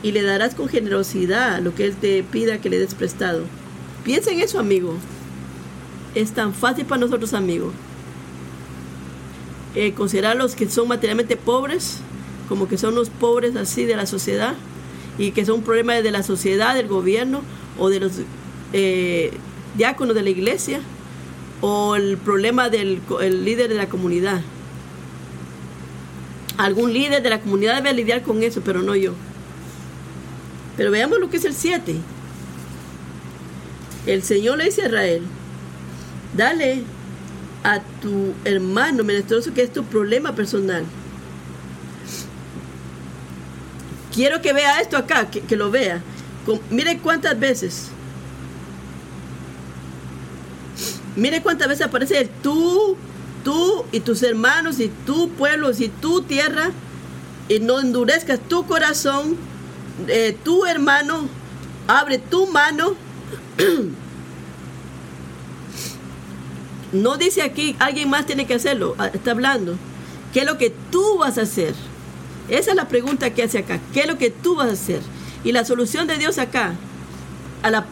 [0.04, 3.42] y le darás con generosidad lo que él te pida que le des prestado.
[4.04, 4.94] Piensa en eso, amigo.
[6.14, 7.74] Es tan fácil para nosotros, amigos.
[9.74, 11.98] Eh, considerar los que son materialmente pobres
[12.48, 14.54] como que son los pobres así de la sociedad
[15.18, 17.40] y que son un problema de la sociedad, del gobierno
[17.76, 18.12] o de los
[18.72, 19.32] eh,
[19.76, 20.78] diáconos de la iglesia
[21.60, 24.42] o el problema del el líder de la comunidad.
[26.58, 29.14] Algún líder de la comunidad debe lidiar con eso, pero no yo.
[30.76, 31.96] Pero veamos lo que es el 7.
[34.06, 35.22] El Señor le dice a Israel,
[36.36, 36.82] dale
[37.62, 40.84] a tu hermano menesteroso que es tu problema personal.
[44.12, 46.02] Quiero que vea esto acá, que, lo vea.
[46.70, 47.90] Mire cuántas veces.
[51.14, 52.96] Mire cuántas veces aparece el tú,
[53.44, 56.70] tú y tus hermanos y tu pueblo y tu tierra.
[57.48, 59.36] Y no endurezcas tu corazón,
[60.06, 61.28] eh, tu hermano,
[61.86, 62.94] abre tu mano.
[66.92, 69.76] no dice aquí, alguien más tiene que hacerlo, ah, está hablando.
[70.32, 71.74] ¿Qué es lo que tú vas a hacer?
[72.48, 73.80] Esa es la pregunta que hace acá.
[73.92, 75.00] ¿Qué es lo que tú vas a hacer?
[75.44, 76.74] Y la solución de Dios acá,
[77.62, 77.86] a la,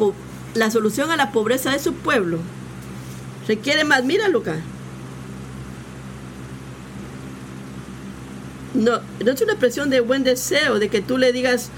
[0.54, 2.38] la solución a la pobreza de su pueblo,
[3.48, 4.56] requiere más, míralo acá.
[8.76, 11.70] No, no es una expresión de buen deseo, de que tú le digas,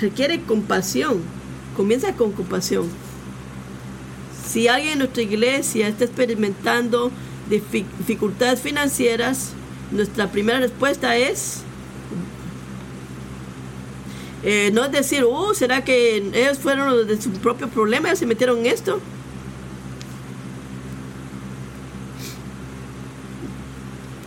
[0.00, 1.22] requiere compasión.
[1.76, 2.88] Comienza con compasión.
[4.46, 7.10] Si alguien en nuestra iglesia está experimentando
[7.48, 9.52] dificultades financieras,
[9.90, 11.62] nuestra primera respuesta es
[14.42, 18.26] eh, no es decir, oh, ¿será que ellos fueron de su propio problema y se
[18.26, 19.00] metieron en esto?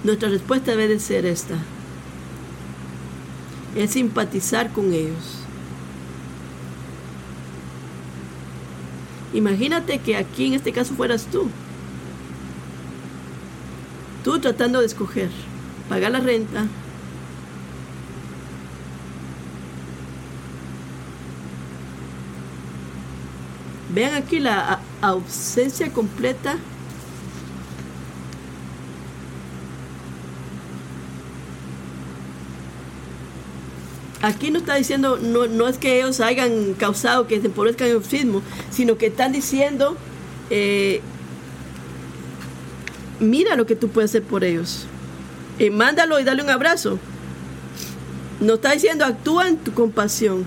[0.03, 1.55] Nuestra respuesta debe de ser esta.
[3.75, 5.39] Es simpatizar con ellos.
[9.33, 11.49] Imagínate que aquí en este caso fueras tú.
[14.23, 15.29] Tú tratando de escoger,
[15.89, 16.67] pagar la renta,
[23.93, 26.57] Vean aquí la ausencia completa.
[34.23, 38.01] Aquí no está diciendo, no, no es que ellos hayan causado que se empobrezcan el
[38.05, 39.97] sismo, sino que están diciendo,
[40.49, 41.01] eh,
[43.19, 44.85] mira lo que tú puedes hacer por ellos.
[45.59, 46.99] Eh, mándalo y dale un abrazo.
[48.39, 50.45] No está diciendo, actúa en tu compasión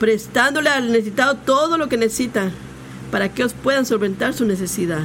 [0.00, 2.50] prestándole al necesitado todo lo que necesita
[3.10, 5.02] para que ellos puedan solventar su necesidad.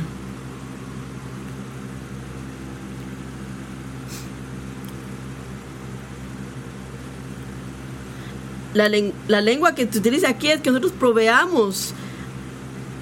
[8.74, 11.94] La, lengua que se utiliza aquí es que nosotros proveamos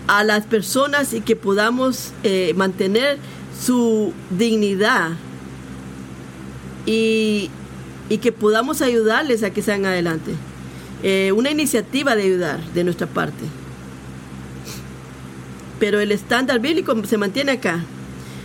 [0.07, 3.19] a las personas y que podamos eh, mantener
[3.63, 5.11] su dignidad
[6.85, 7.51] y,
[8.09, 10.31] y que podamos ayudarles a que sean adelante.
[11.01, 13.45] Eh, una iniciativa de ayudar de nuestra parte.
[15.79, 17.83] Pero el estándar bíblico se mantiene acá.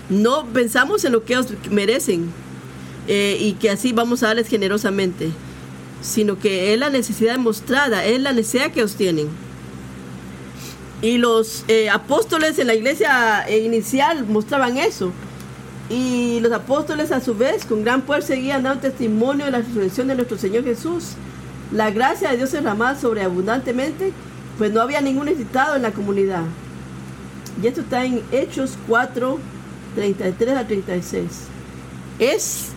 [0.09, 2.31] No pensamos en lo que ellos merecen
[3.09, 5.31] eh, y que así vamos a darles generosamente,
[6.05, 9.29] sino que es la necesidad demostrada, es la necesidad que ellos tienen.
[11.03, 15.11] Y los eh, apóstoles en la iglesia inicial mostraban eso.
[15.91, 20.09] Y los apóstoles a su vez con gran poder seguían dando testimonio de la resurrección
[20.09, 21.17] de nuestro Señor Jesús
[21.75, 24.13] la gracia de Dios derramada sobreabundantemente,
[24.59, 26.43] pues no había ningún necesitado en la comunidad.
[27.61, 29.39] Y esto está en Hechos 4,
[29.97, 31.25] 33 a 36.
[32.19, 32.69] Es,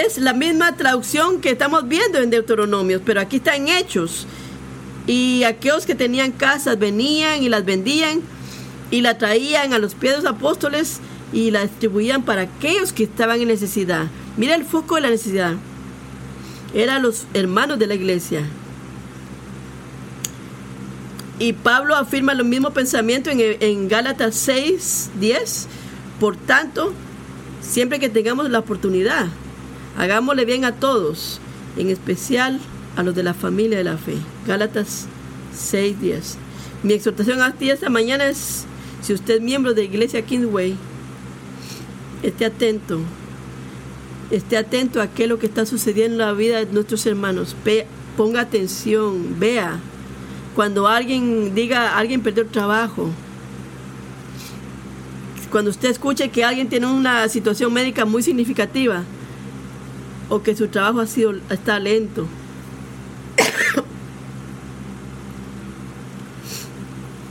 [0.00, 4.26] es la misma traducción que estamos viendo en Deuteronomios, pero aquí está en Hechos.
[5.06, 8.20] Y aquellos que tenían casas venían y las vendían
[8.90, 11.00] y la traían a los pies de los apóstoles
[11.32, 14.06] y la distribuían para aquellos que estaban en necesidad.
[14.36, 15.54] Mira el foco de la necesidad
[16.76, 18.42] eran los hermanos de la iglesia.
[21.38, 25.68] Y Pablo afirma lo mismo pensamiento en, en Gálatas 6, 10.
[26.20, 26.92] Por tanto,
[27.60, 29.26] siempre que tengamos la oportunidad,
[29.96, 31.40] hagámosle bien a todos,
[31.76, 32.60] en especial
[32.96, 34.16] a los de la familia de la fe.
[34.46, 35.06] Gálatas
[35.54, 36.38] 6, 10.
[36.82, 38.64] Mi exhortación a ti esta mañana es,
[39.02, 40.76] si usted es miembro de Iglesia Kingsway,
[42.22, 43.00] esté atento
[44.30, 47.54] esté atento a qué es lo que está sucediendo en la vida de nuestros hermanos.
[48.16, 49.78] ponga atención, vea.
[50.54, 53.10] Cuando alguien diga, alguien perdió el trabajo,
[55.50, 59.04] cuando usted escuche que alguien tiene una situación médica muy significativa
[60.28, 62.26] o que su trabajo ha sido, está lento.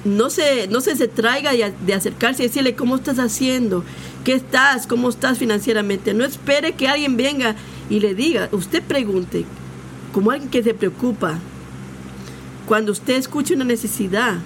[0.06, 3.84] no se, no se, se traiga de acercarse y decirle cómo estás haciendo,
[4.26, 4.88] ¿Qué estás?
[4.88, 6.16] ¿Cómo estás financieramente?
[6.16, 7.56] No espere que alguien venga
[7.92, 8.50] y le diga.
[8.52, 9.46] Usted pregunte,
[10.12, 11.38] como alguien que se preocupa.
[12.66, 14.40] Cuando usted escuche una necesidad,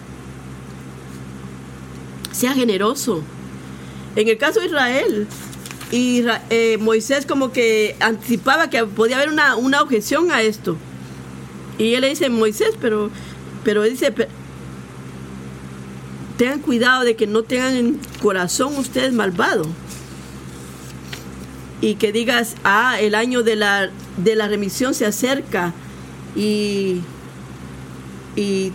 [2.33, 3.23] sea generoso.
[4.17, 5.27] En el caso de Israel,
[5.91, 10.77] y eh, Moisés como que anticipaba que podía haber una, una, objeción a esto.
[11.79, 13.09] Y él le dice, Moisés, pero,
[13.63, 14.13] pero dice,
[16.37, 19.65] tengan cuidado de que no tengan en corazón ustedes malvado.
[21.81, 25.73] Y que digas, ah, el año de la, de la remisión se acerca
[26.35, 27.01] y,
[28.35, 28.73] y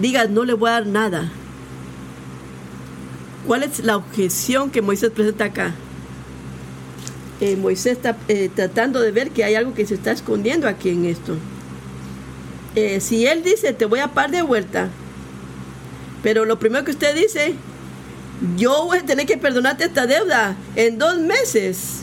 [0.00, 1.30] digas, no le voy a dar nada.
[3.46, 5.74] ¿Cuál es la objeción que Moisés presenta acá?
[7.40, 10.88] Eh, Moisés está eh, tratando de ver que hay algo que se está escondiendo aquí
[10.88, 11.36] en esto.
[12.74, 14.88] Eh, si él dice, te voy a par de vuelta,
[16.22, 17.54] pero lo primero que usted dice,
[18.56, 22.02] yo voy a tener que perdonarte esta deuda en dos meses.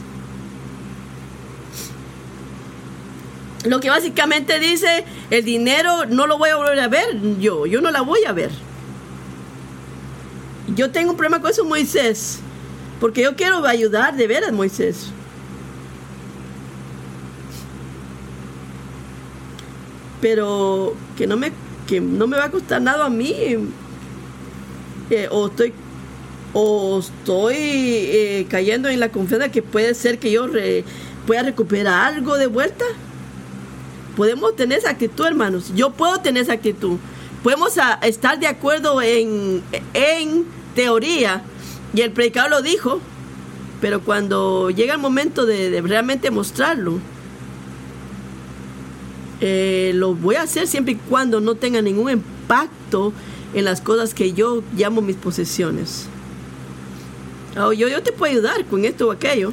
[3.65, 7.82] Lo que básicamente dice, el dinero no lo voy a volver a ver yo, yo
[7.82, 8.52] no la voy a ver.
[10.76, 12.39] Yo tengo un problema con eso, Moisés,
[13.00, 15.12] porque yo quiero ayudar de veras, Moisés.
[20.24, 21.52] Pero que no me,
[21.86, 23.36] que no me va a costar nada a mí.
[25.10, 25.74] Eh, o estoy
[26.54, 30.48] o estoy eh, cayendo en la confianza que puede ser que yo
[31.28, 32.86] pueda recuperar algo de vuelta.
[34.16, 35.74] Podemos tener esa actitud, hermanos.
[35.76, 37.00] Yo puedo tener esa actitud.
[37.44, 39.62] Podemos estar de acuerdo en,
[39.94, 41.44] en teoría,
[41.94, 43.02] y el predicador lo dijo,
[43.82, 47.00] pero cuando llega el momento de, realmente mostrarlo,
[49.45, 53.12] eh, lo voy a hacer siempre y cuando no tenga ningún impacto
[53.53, 56.06] en las cosas que yo llamo mis posesiones.
[57.58, 59.51] Oh, yo, yo te puedo ayudar con esto o aquello.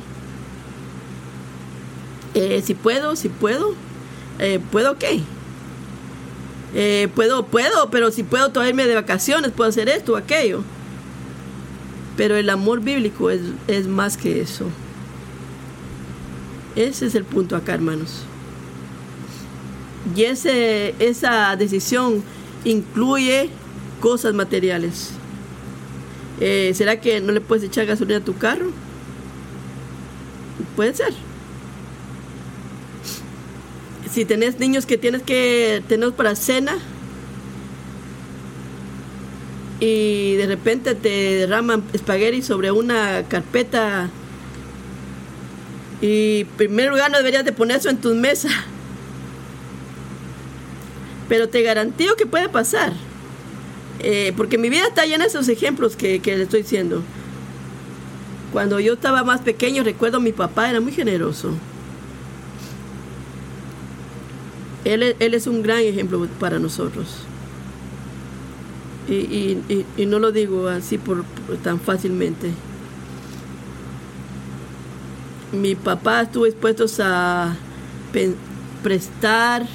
[2.34, 3.74] Eh, si puedo, si puedo,
[4.38, 5.04] eh, puedo, ok.
[7.16, 10.62] Puedo, puedo, pero si puedo traerme de vacaciones, puedo hacer esto o aquello.
[12.16, 14.66] Pero el amor bíblico es, es más que eso.
[16.76, 18.24] Ese es el punto acá, hermanos.
[20.16, 22.22] Y ese, esa decisión
[22.64, 23.50] incluye
[24.00, 25.10] cosas materiales.
[26.40, 28.70] Eh, ¿Será que no le puedes echar gasolina a tu carro?
[30.74, 31.12] Puede ser
[34.12, 36.76] si tenés niños que tienes que tener para cena
[39.78, 44.10] y de repente te derraman espagueti sobre una carpeta
[46.00, 48.48] y en primer lugar no deberías de poner eso en tu mesa
[51.30, 52.92] pero te garantizo que puede pasar
[54.00, 57.02] eh, porque mi vida está llena de esos ejemplos que, que le estoy diciendo
[58.52, 61.54] cuando yo estaba más pequeño recuerdo mi papá era muy generoso
[64.84, 67.06] Él, es un gran ejemplo para nosotros.
[69.08, 69.58] Y,
[70.06, 71.24] no lo digo así por,
[71.62, 72.50] tan fácilmente.
[75.52, 77.54] Mi papá estuvo dispuesto a
[78.82, 79.66] prestar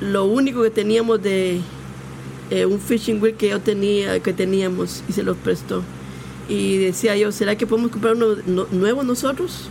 [0.00, 1.60] lo único que teníamos de
[2.50, 5.82] eh, un fishing wheel que yo tenía, que teníamos, y se los prestó.
[6.48, 9.68] Y decía yo, ¿será que podemos comprar uno nuevo nosotros?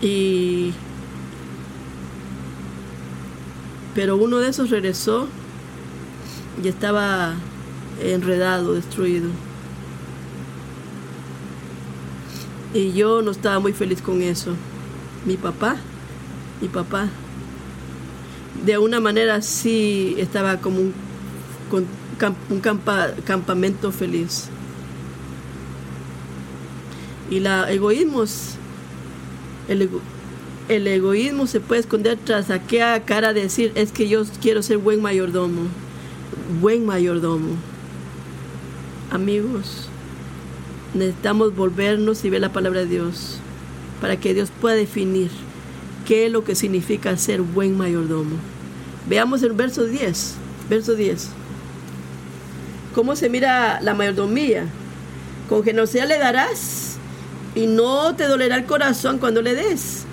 [0.00, 0.72] Y
[3.94, 5.28] Pero uno de esos regresó
[6.62, 7.34] y estaba
[8.02, 9.28] enredado, destruido.
[12.74, 14.54] Y yo no estaba muy feliz con eso.
[15.24, 15.76] Mi papá,
[16.60, 17.08] mi papá,
[18.64, 20.94] de una manera sí estaba como un,
[23.24, 24.48] campamento feliz.
[27.30, 28.54] Y la egoísmos,
[29.68, 29.90] el,
[30.68, 34.78] el egoísmo se puede esconder tras aquella cara de decir, es que yo quiero ser
[34.78, 35.62] buen mayordomo,
[36.60, 37.56] buen mayordomo.
[39.10, 39.88] Amigos,
[40.94, 43.38] necesitamos volvernos y ver la palabra de Dios
[44.00, 45.30] para que Dios pueda definir
[46.06, 48.36] qué es lo que significa ser buen mayordomo.
[49.08, 50.34] Veamos el verso 10,
[50.68, 51.28] verso 10.
[52.94, 54.66] ¿Cómo se mira la mayordomía?
[55.48, 56.96] Con generosidad le darás
[57.54, 60.04] y no te dolerá el corazón cuando le des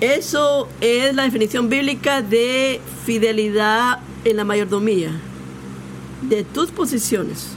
[0.00, 5.10] eso es la definición bíblica de fidelidad en la mayordomía,
[6.20, 7.48] de tus posiciones.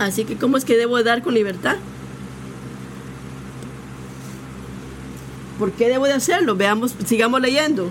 [0.00, 1.76] Así que, ¿cómo es que debo dar con libertad?
[5.62, 6.56] ¿Por qué debo de hacerlo?
[6.56, 7.88] Veamos, sigamos leyendo.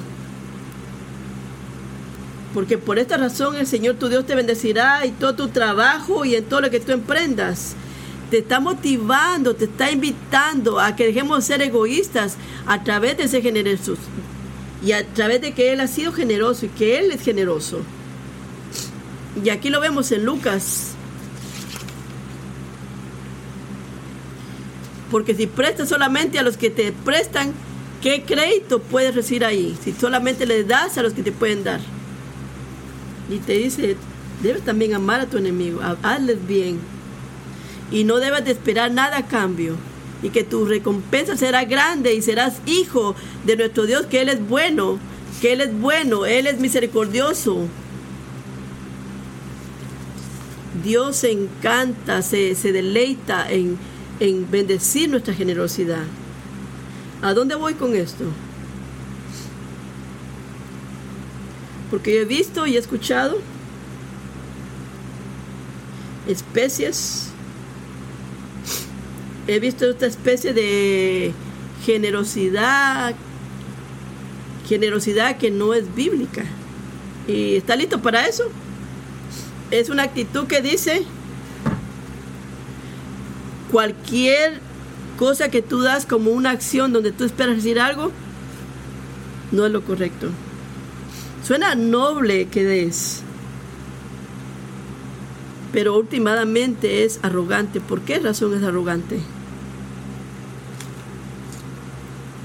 [2.54, 6.36] Porque por esta razón el Señor tu Dios te bendecirá y todo tu trabajo y
[6.36, 7.78] en todo lo que tú emprendas
[8.30, 13.30] te está motivando, te está invitando a que dejemos de ser egoístas a través de
[13.30, 14.00] ser generosos
[14.86, 17.80] y a través de que Él ha sido generoso y que Él es generoso.
[19.42, 20.96] Y aquí lo vemos en Lucas.
[25.12, 27.54] Porque si prestas solamente a los que te prestan,
[28.02, 29.78] ¿qué crédito puedes recibir ahí?
[29.84, 31.82] Si solamente le das a los que te pueden dar.
[33.30, 33.98] Y te dice,
[34.42, 36.80] debes también amar a tu enemigo, hazles bien
[37.92, 39.76] y no debes de esperar nada a cambio.
[40.24, 44.48] Y que tu recompensa será grande y serás hijo de nuestro Dios, que Él es
[44.48, 45.00] bueno,
[45.42, 47.68] que Él es bueno, Él es misericordioso.
[50.84, 53.78] Dios se encanta, se, se deleita en,
[54.22, 56.04] en bendecir nuestra generosidad.
[57.24, 58.26] ¿A dónde voy con esto?
[61.90, 63.40] Porque yo he visto y he escuchado
[66.28, 67.32] especies,
[69.48, 71.34] he visto esta especie de
[71.84, 73.16] generosidad,
[74.70, 76.46] generosidad que no es bíblica.
[77.28, 78.44] ¿Y está listo para eso?
[79.72, 81.06] Es una actitud que dice,
[83.72, 84.60] cualquier
[85.18, 88.12] cosa que tú das como una acción donde tú esperas decir algo,
[89.52, 90.30] no es lo correcto.
[91.44, 93.24] Suena noble que des,
[95.72, 97.80] pero últimamente es arrogante.
[97.82, 99.20] ¿Por qué razón es arrogante?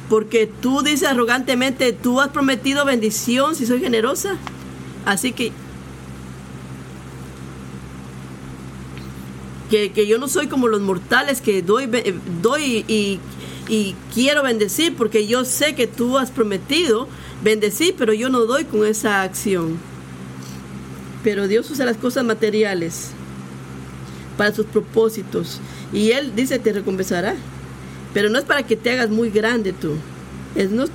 [0.08, 4.36] Porque tú dices arrogantemente, tú has prometido bendición si soy generosa.
[5.04, 5.52] Así que,
[9.70, 11.88] que, yo no soy como los mortales que doy,
[12.42, 13.20] doy y,
[13.68, 17.08] y quiero bendecir porque yo sé que tú has prometido
[17.42, 19.78] bendecir, pero yo no doy con esa acción.
[21.22, 23.10] Pero Dios usa las cosas materiales
[24.36, 25.60] para sus propósitos.
[25.92, 27.34] Y Él dice, te recompensará.
[28.14, 29.96] Pero no es para que te hagas muy grande tú.
[30.70, 30.86] No,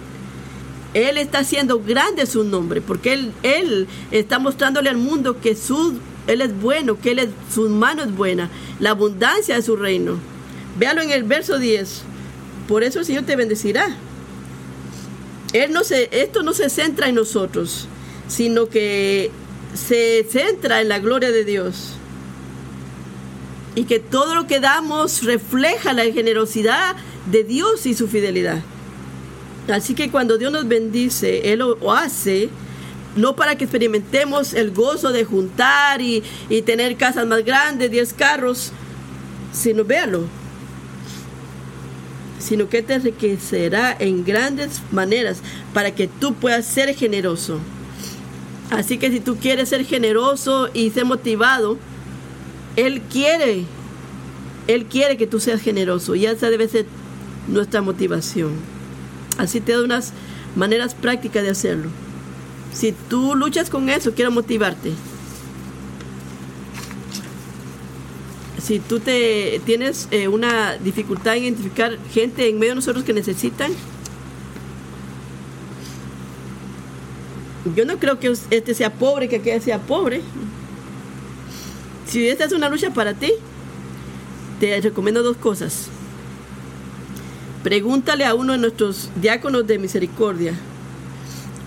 [0.94, 6.00] él está haciendo grande su nombre, porque él, él está mostrándole al mundo que su,
[6.28, 8.50] Él es bueno, que él es, su mano es buena,
[8.80, 10.18] la abundancia de su reino.
[10.78, 12.04] Véalo en el verso 10.
[12.68, 13.96] Por eso el Señor te bendecirá.
[15.54, 17.88] Él no se, esto no se centra en nosotros,
[18.28, 19.32] sino que
[19.74, 21.96] se centra en la gloria de Dios
[23.76, 26.96] y que todo lo que damos refleja la generosidad
[27.30, 28.62] de Dios y su fidelidad.
[29.70, 32.50] Así que cuando Dios nos bendice, Él lo hace
[33.16, 36.24] no para que experimentemos el gozo de juntar y,
[36.66, 38.72] tener casas más grandes, 10 carros,
[39.54, 40.26] sino véalo,
[42.40, 45.42] sino que te enriquecerá en grandes maneras
[45.74, 47.60] para que tú puedas ser generoso.
[48.70, 51.78] Así que si tú quieres ser generoso y ser motivado,
[52.76, 53.66] él quiere,
[54.68, 56.86] Él quiere que tú seas generoso y esa debe ser
[57.48, 58.54] nuestra motivación.
[59.38, 60.14] Así te da unas
[60.56, 61.90] maneras prácticas de hacerlo.
[62.74, 64.94] Si tú luchas con eso, quiero motivarte.
[68.62, 73.14] Si tú te tienes eh, una dificultad en identificar gente en medio de nosotros que
[73.14, 73.72] necesitan,
[77.76, 80.22] yo no creo que este sea pobre, que aquel sea pobre.
[82.08, 83.32] Si esta es una lucha para ti,
[84.60, 85.88] te recomiendo dos cosas.
[87.64, 90.54] Pregúntale a uno de nuestros diáconos de misericordia,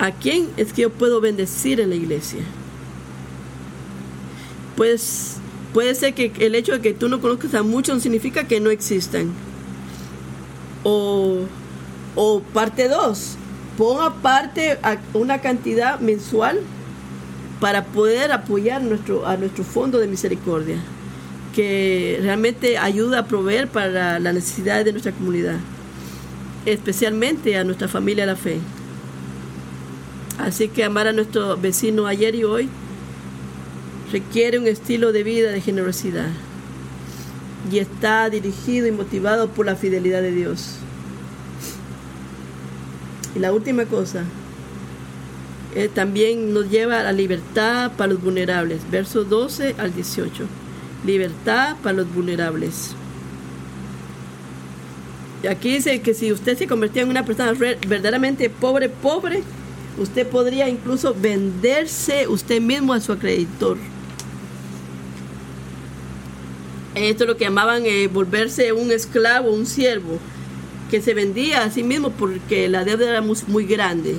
[0.05, 2.41] ¿a quién es que yo puedo bendecir en la iglesia?
[4.77, 5.37] Pues
[5.73, 8.61] puede ser que el hecho de que tú no conozcas a muchos no significa que
[8.61, 9.33] no existan.
[10.83, 11.39] O,
[12.17, 13.37] o parte dos,
[13.79, 14.79] pon aparte
[15.15, 16.61] una cantidad mensual
[17.59, 20.77] para poder apoyar nuestro, a nuestro fondo de misericordia,
[21.55, 25.57] que realmente ayuda a proveer para las necesidades de nuestra comunidad,
[26.67, 28.59] especialmente a nuestra familia la fe.
[30.39, 32.69] Así que amar a nuestro vecino ayer y hoy
[34.13, 36.29] requiere un estilo de vida de generosidad
[37.71, 40.77] y está dirigido y motivado por la fidelidad de Dios.
[43.35, 44.25] Y la última cosa,
[45.75, 48.81] eh, también nos lleva a la libertad para los vulnerables.
[48.91, 50.45] Verso 12 al 18.
[51.05, 52.93] Libertad para los vulnerables.
[55.43, 59.43] Y aquí dice que si usted se convertía en una persona verdaderamente pobre, pobre,
[59.99, 63.79] usted podría incluso venderse usted mismo a su acreditor.
[66.95, 70.19] Esto es lo que llamaban eh, volverse un esclavo, un siervo,
[70.91, 74.17] que se vendía a sí mismo porque la deuda era muy grande.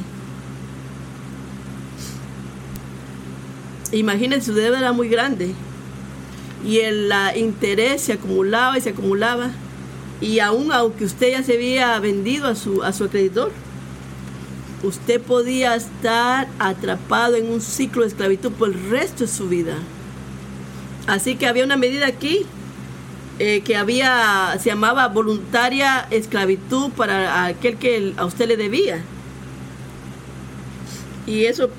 [3.92, 5.54] Imagínense, su deuda era muy grande
[6.66, 9.52] y el interés se acumulaba y se acumulaba
[10.20, 13.52] y aún aunque usted ya se había vendido a su, a su acreditor,
[14.84, 19.76] usted podía estar atrapado en un ciclo de esclavitud por el resto de su vida.
[21.08, 22.46] Así que había una medida aquí
[23.40, 29.04] eh, que había, se llamaba voluntaria esclavitud para aquel que a usted le debía.
[31.28, 31.70] Y eso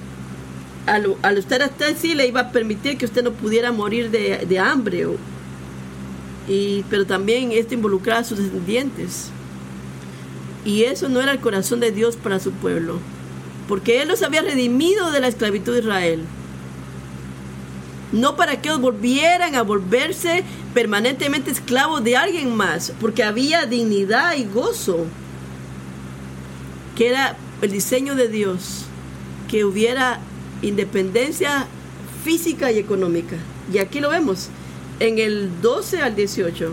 [0.86, 4.58] al, al usted hasta sí le iba a permitir que usted no pudiera morir de,
[4.58, 5.06] hambre.
[6.48, 9.30] y, pero también esto involucraba a sus descendientes.
[10.66, 12.98] Y eso no era el corazón de Dios para su pueblo.
[13.68, 16.24] porque Él los había redimido de la esclavitud de Israel.
[18.12, 24.34] No para que ellos volvieran a volverse permanentemente esclavos de alguien más, porque había dignidad
[24.36, 25.06] y gozo,
[26.94, 28.84] que era el diseño de Dios,
[29.48, 30.20] que hubiera
[30.62, 31.66] independencia
[32.24, 33.36] física y económica.
[33.72, 34.48] Y aquí lo vemos,
[35.00, 36.72] en el 12 al 18.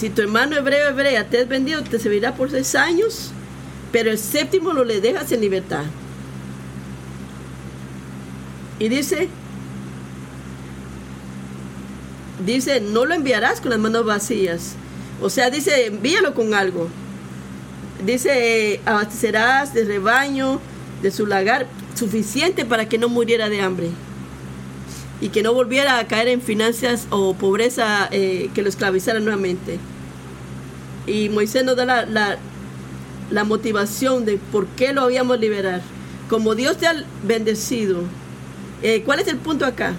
[0.00, 3.32] Si tu hermano hebreo hebrea te has vendido, te servirá por seis años,
[3.92, 5.84] pero el séptimo lo le dejas en libertad.
[8.78, 9.28] Y dice,
[12.46, 14.72] dice, no lo enviarás con las manos vacías.
[15.20, 16.88] O sea, dice, envíalo con algo.
[18.02, 20.62] Dice, abastecerás de rebaño,
[21.02, 23.90] de su lagar, suficiente para que no muriera de hambre.
[25.20, 29.78] Y que no volviera a caer en finanzas o pobreza eh, que lo esclavizara nuevamente.
[31.06, 32.38] Y Moisés nos da la,
[33.30, 35.80] la, motivación de por qué lo habíamos liberar.
[36.28, 38.04] Como Dios te ha bendecido,
[38.82, 39.94] eh, ¿Cuál es el punto acá?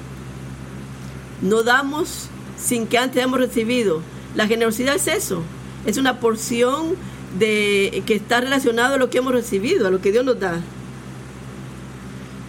[1.42, 4.02] No damos sin que antes hayamos recibido.
[4.36, 5.44] La generosidad es eso,
[5.86, 6.96] es una porción
[7.38, 10.62] de que está relacionado a lo que hemos recibido, a lo que Dios nos da.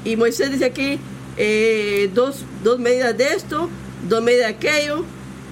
[0.04, 0.98] Y Moisés dice aquí
[1.36, 3.68] eh, dos, dos medidas de esto,
[4.08, 5.04] dos medidas de aquello,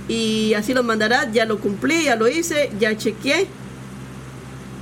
[0.08, 3.46] y así lo mandará, ya lo cumplí, ya lo hice, ya chequeé.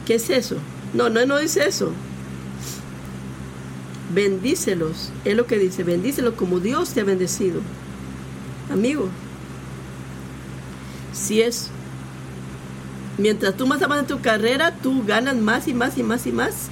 [0.06, 0.56] ¿Qué es eso?
[0.94, 1.92] No, no, no dice eso
[4.14, 5.10] bendícelos.
[5.24, 7.60] Es lo que dice, bendícelos como Dios te ha bendecido.
[8.70, 9.08] Amigo,
[11.12, 11.70] si es,
[13.16, 16.32] mientras tú más avanzas en tu carrera, tú ganas más y más y más y
[16.32, 16.68] más.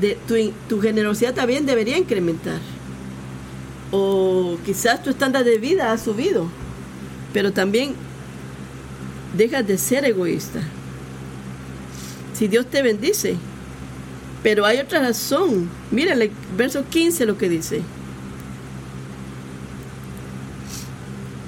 [0.00, 0.34] De, tu,
[0.68, 2.60] tu generosidad también debería incrementar.
[3.90, 6.48] O quizás tu estándar de vida ha subido,
[7.32, 7.94] pero también
[9.36, 10.60] dejas de ser egoísta.
[12.34, 13.36] Si Dios te bendice,
[14.42, 15.68] pero hay otra razón.
[15.90, 17.82] Mira el verso 15 lo que dice.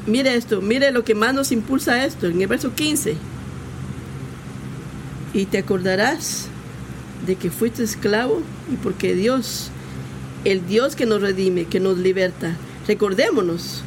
[0.07, 3.15] Mire esto, mire lo que más nos impulsa esto, en el verso 15.
[5.33, 6.49] Y te acordarás
[7.27, 9.71] de que fuiste esclavo y porque Dios,
[10.45, 12.57] el Dios que nos redime, que nos liberta,
[12.89, 13.85] recordémonos,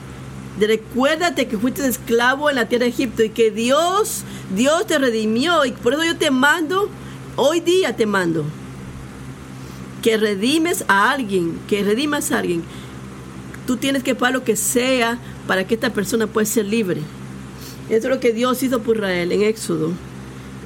[0.59, 4.23] recuérdate que fuiste esclavo en la tierra de Egipto y que Dios,
[4.55, 6.89] Dios te redimió y por eso yo te mando,
[7.35, 8.45] hoy día te mando
[10.01, 12.63] que redimes a alguien, que redimas a alguien,
[13.65, 17.01] tú tienes que pagar lo que sea para que esta persona pueda ser libre.
[17.89, 19.91] Eso es lo que Dios hizo por Israel en Éxodo.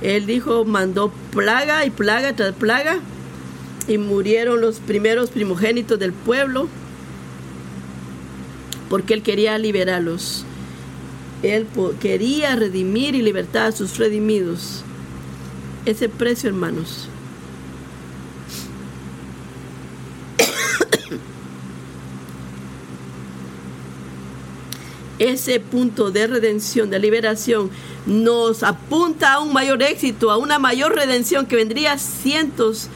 [0.02, 3.00] Él dijo, mandó plaga y plaga tras plaga
[3.88, 6.68] y murieron los primeros primogénitos del pueblo
[8.90, 10.46] porque él quería liberarlos.
[11.44, 11.68] Él
[12.00, 14.84] quería redimir y libertar a sus redimidos.
[15.86, 17.08] Ese precio, hermanos,
[25.20, 27.70] ese punto de redención, de liberación,
[28.06, 32.90] nos apunta a un mayor éxito, a una mayor redención que vendría cientos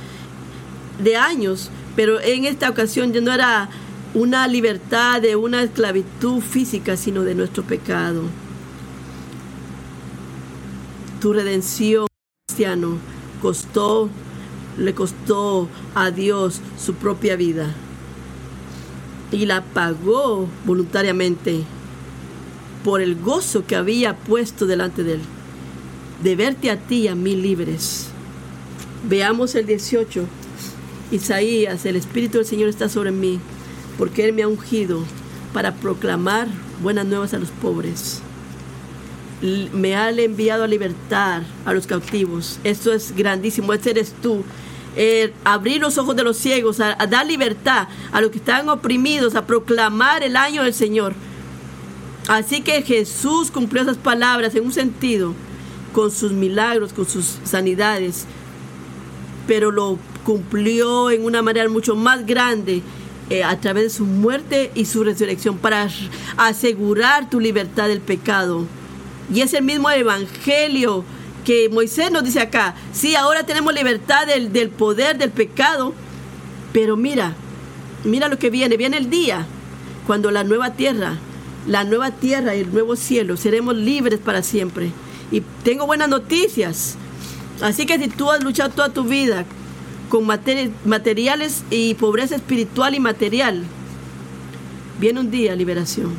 [0.99, 3.69] de años, pero en esta ocasión ya no era
[4.13, 8.23] una libertad de una esclavitud física, sino de nuestro pecado.
[11.21, 12.07] Tu redención,
[12.47, 12.97] cristiano,
[13.41, 14.09] costó,
[14.77, 17.73] le costó a Dios su propia vida
[19.31, 21.63] y la pagó voluntariamente
[22.83, 25.21] por el gozo que había puesto delante de él,
[26.23, 28.07] de verte a ti y a mí libres.
[29.07, 30.25] Veamos el 18.
[31.11, 33.39] Isaías, el Espíritu del Señor está sobre mí,
[34.01, 35.03] porque Él me ha ungido
[35.53, 36.47] para proclamar
[36.81, 38.19] buenas nuevas a los pobres.
[39.73, 42.57] Me ha enviado a libertar a los cautivos.
[42.63, 44.43] Esto es grandísimo, ese eres tú.
[44.95, 49.35] Eh, abrir los ojos de los ciegos, a dar libertad a los que están oprimidos,
[49.35, 51.13] a proclamar el año del Señor.
[52.27, 55.35] Así que Jesús cumplió esas palabras en un sentido,
[55.93, 58.25] con sus milagros, con sus sanidades,
[59.45, 62.81] pero lo cumplió en una manera mucho más grande
[63.31, 65.87] eh, a través de su muerte y su resurrección para
[66.37, 68.65] asegurar tu libertad del pecado.
[69.33, 71.05] Y es el mismo evangelio
[71.45, 72.75] que Moisés nos dice acá.
[72.91, 75.93] Sí, ahora tenemos libertad del, del poder del pecado,
[76.73, 77.33] pero mira,
[78.03, 78.75] mira lo que viene.
[78.77, 79.45] Viene el día
[80.05, 81.17] cuando la nueva tierra
[81.67, 84.91] la nueva tierra y el nuevo cielo, seremos libres para siempre.
[85.31, 86.97] Y tengo buenas noticias.
[87.61, 89.45] Así que si tú has luchado toda tu vida
[90.11, 93.63] con materiales y pobreza espiritual y material,
[94.99, 96.11] viene un día liberación.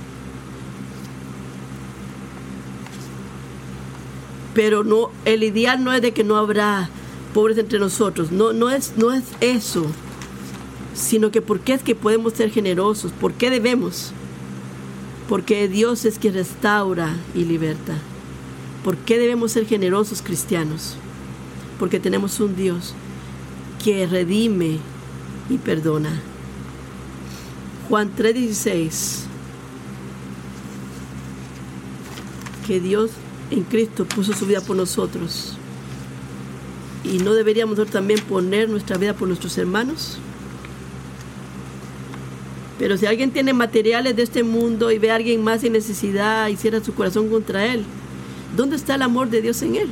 [4.55, 6.89] Pero no, el ideal no es de que no habrá
[7.35, 8.33] pobres entre nosotros.
[8.33, 9.85] No, no, es, no es eso,
[10.95, 14.13] sino que por qué es que podemos ser generosos, por qué debemos.
[15.29, 17.99] Porque Dios es quien restaura y liberta.
[18.85, 20.97] ¿Por qué debemos ser generosos cristianos?
[21.79, 22.95] Porque tenemos un Dios
[23.83, 24.79] que redime
[25.51, 26.21] y perdona.
[27.89, 29.25] Juan 3:16.
[32.67, 33.11] Que Dios
[33.51, 35.55] en Cristo puso su vida por nosotros.
[37.05, 40.19] ¿Y no deberíamos también poner nuestra vida por nuestros hermanos?
[42.79, 46.49] Pero si alguien tiene materiales de este mundo y ve a alguien más en necesidad
[46.49, 47.85] y cierra su corazón contra él,
[48.57, 49.89] ¿dónde está el amor de Dios en él?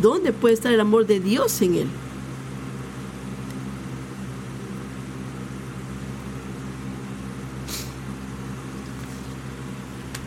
[0.00, 1.86] ¿Dónde puede estar el amor de Dios en él?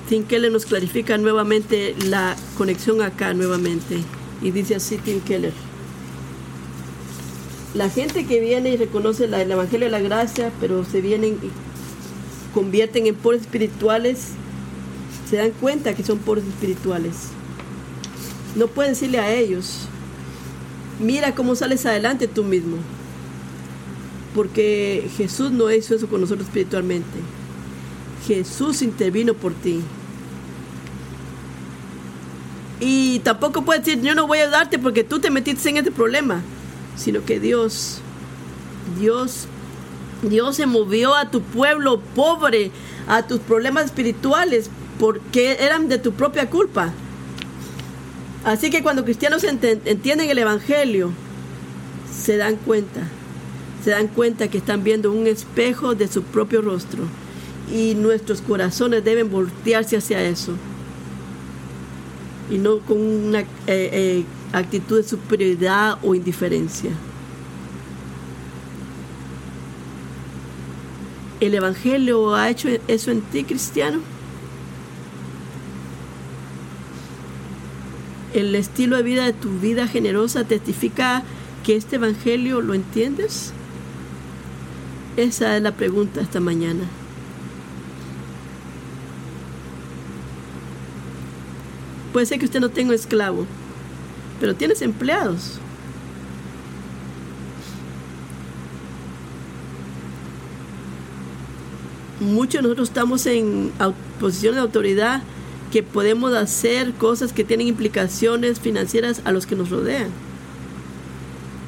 [0.10, 4.00] Tim Keller nos clarifica nuevamente la conexión acá nuevamente.
[4.42, 5.54] Y dice así Tim Keller.
[7.76, 11.52] La gente que viene y reconoce el Evangelio de la Gracia, pero se vienen y
[12.56, 14.30] convierten en pobres espirituales,
[15.30, 17.14] se dan cuenta que son pobres espirituales.
[18.56, 19.82] No pueden decirle a ellos,
[21.00, 22.78] mira cómo sales adelante tú mismo.
[24.34, 27.20] Porque Jesús no hizo eso con nosotros espiritualmente.
[28.26, 29.82] Jesús intervino por ti.
[32.80, 35.92] Y tampoco puedes decir, yo no voy a ayudarte porque tú te metiste en este
[35.92, 36.42] problema,
[36.96, 38.00] sino que Dios,
[39.00, 39.48] Dios,
[40.22, 42.72] Dios se movió a tu pueblo pobre,
[43.08, 46.94] a tus problemas espirituales, porque eran de tu propia culpa.
[48.46, 51.12] Así que cuando cristianos entienden el Evangelio,
[52.10, 53.02] se dan cuenta,
[53.84, 57.04] se dan cuenta que están viendo un espejo de su propio rostro
[57.74, 60.54] y nuestros corazones deben voltearse hacia eso
[62.50, 66.92] y no con una eh, eh, actitud de superioridad o indiferencia.
[71.40, 74.00] ¿El Evangelio ha hecho eso en ti, cristiano?
[78.34, 81.24] ¿El estilo de vida de tu vida generosa testifica
[81.64, 83.54] que este Evangelio lo entiendes?
[85.16, 86.84] Esa es la pregunta esta mañana.
[92.14, 93.46] Puede ser que usted no tenga esclavo,
[94.40, 95.60] pero tienes empleados.
[102.20, 103.72] Muchos de nosotros estamos en
[104.20, 105.22] posiciones de autoridad
[105.72, 110.10] que podemos hacer cosas que tienen implicaciones financieras a los que nos rodean.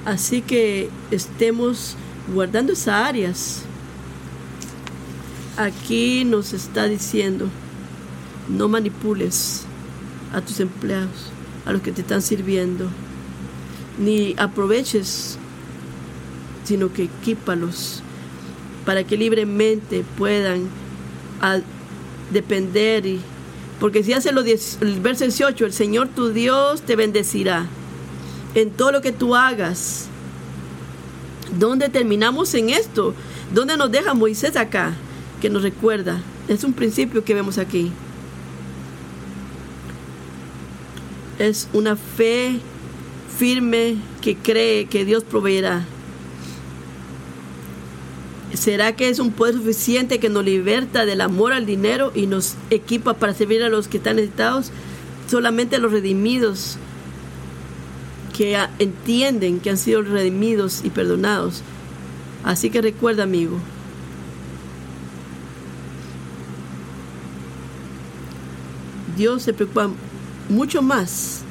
[0.06, 1.96] Así que estemos
[2.34, 3.62] guardando esas áreas.
[5.56, 7.48] Aquí nos está diciendo,
[8.50, 9.66] no manipules
[10.34, 11.32] a tus empleados,
[11.66, 12.88] a los que te están sirviendo,
[14.00, 15.38] ni aproveches,
[16.64, 18.02] sino que equípalos
[18.86, 20.68] para que libremente puedan
[22.32, 23.06] depender.
[23.06, 23.20] Y,
[23.80, 27.68] porque si hace lo el verso 18, el Señor tu Dios te bendecirá
[28.56, 30.08] en todo lo que tú hagas.
[31.58, 33.14] ¿Dónde terminamos en esto?
[33.54, 34.94] ¿Dónde nos deja Moisés acá?
[35.42, 36.22] Que nos recuerda.
[36.48, 37.92] Es un principio que vemos aquí.
[41.42, 42.60] Es una fe
[43.38, 45.86] firme que cree que Dios proveerá.
[48.54, 52.56] ¿Será que es un poder suficiente que nos liberta del amor al dinero y nos
[52.70, 54.72] equipa para servir a los que están necesitados?
[55.30, 56.78] Solamente los redimidos
[58.38, 61.64] que entienden que han sido redimidos y perdonados.
[62.44, 63.58] Así que recuerda, amigo,
[69.18, 69.90] Dios se preocupa
[70.50, 71.44] mucho más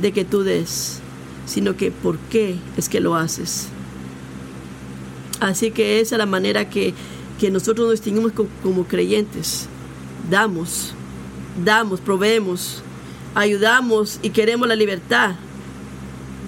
[0.00, 1.00] de que tú des,
[1.46, 3.68] sino que por qué es que lo haces.
[5.40, 6.94] Así que esa es la manera que,
[7.50, 8.32] nosotros nos distinguimos
[8.62, 9.68] como, creyentes.
[10.28, 10.94] Damos,
[11.64, 12.82] damos, proveemos,
[13.34, 15.36] ayudamos y queremos la libertad.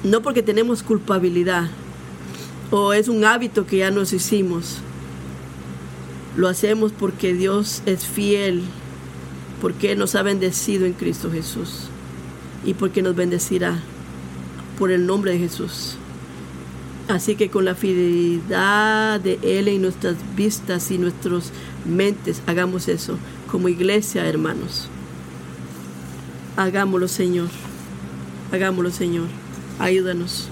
[0.03, 1.71] No porque tenemos culpabilidad
[2.71, 4.79] o es un hábito que ya nos hicimos.
[6.37, 8.63] Lo hacemos porque Dios es fiel
[9.61, 11.89] porque nos ha bendecido en Cristo Jesús
[12.65, 13.79] y porque nos bendecirá
[14.79, 15.97] por el nombre de Jesús.
[17.09, 21.51] Así que con la fidelidad de Él en nuestras vistas y nuestras
[21.85, 23.19] mentes, hagamos eso
[23.51, 24.89] como iglesia, hermanos.
[26.57, 27.49] Hagámoslo, Señor.
[28.53, 29.27] Hagámoslo, Señor.
[29.79, 30.49] Ayúdanos.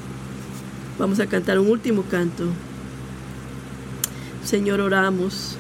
[0.99, 2.45] Vamos a cantar un último canto.
[4.45, 5.59] Señor, oramos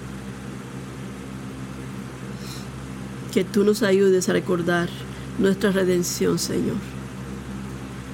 [3.32, 4.88] que tú nos ayudes a recordar
[5.38, 6.76] nuestra redención, Señor.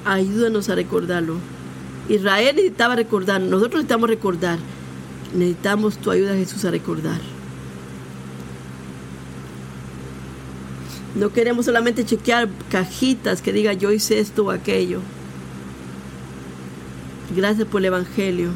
[0.04, 1.36] Ayúdanos a recordarlo.
[2.08, 4.58] Israel necesitaba recordar, nosotros necesitamos recordar.
[5.34, 7.20] Necesitamos tu ayuda, Jesús, a recordar.
[11.14, 15.00] No queremos solamente chequear cajitas que diga yo hice esto o aquello.
[17.34, 18.50] Gracias por el Evangelio.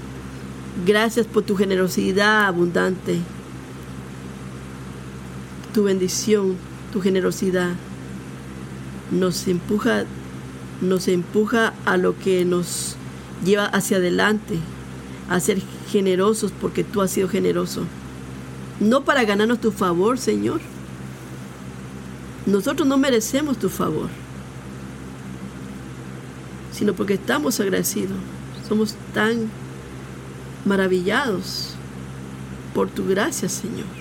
[0.84, 3.20] Gracias por tu generosidad abundante.
[5.78, 6.56] Tu bendición,
[6.92, 7.70] tu generosidad
[9.12, 10.06] nos empuja
[10.80, 12.96] nos empuja a lo que nos
[13.44, 14.58] lleva hacia adelante,
[15.30, 17.84] a ser generosos porque tú has sido generoso.
[18.80, 20.60] No para ganarnos tu favor, Señor.
[22.44, 24.08] Nosotros no merecemos tu favor,
[26.72, 28.18] sino porque estamos agradecidos.
[28.68, 29.48] Somos tan
[30.64, 31.74] maravillados
[32.74, 33.97] por tu gracia, Señor.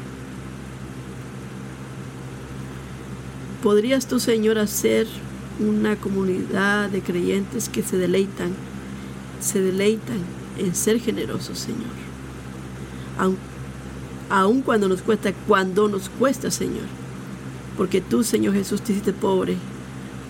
[3.61, 5.07] ¿Podrías tú, Señor, hacer
[5.59, 8.53] una comunidad de creyentes que se deleitan,
[9.39, 10.19] se deleitan
[10.57, 12.07] en ser generosos, Señor.
[14.29, 16.85] Aun, cuando nos cuesta, cuando nos cuesta, Señor.
[17.77, 19.57] Porque tú, Señor Jesús, te hiciste pobre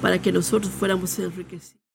[0.02, 1.87] para que nosotros fuéramos enriquecidos.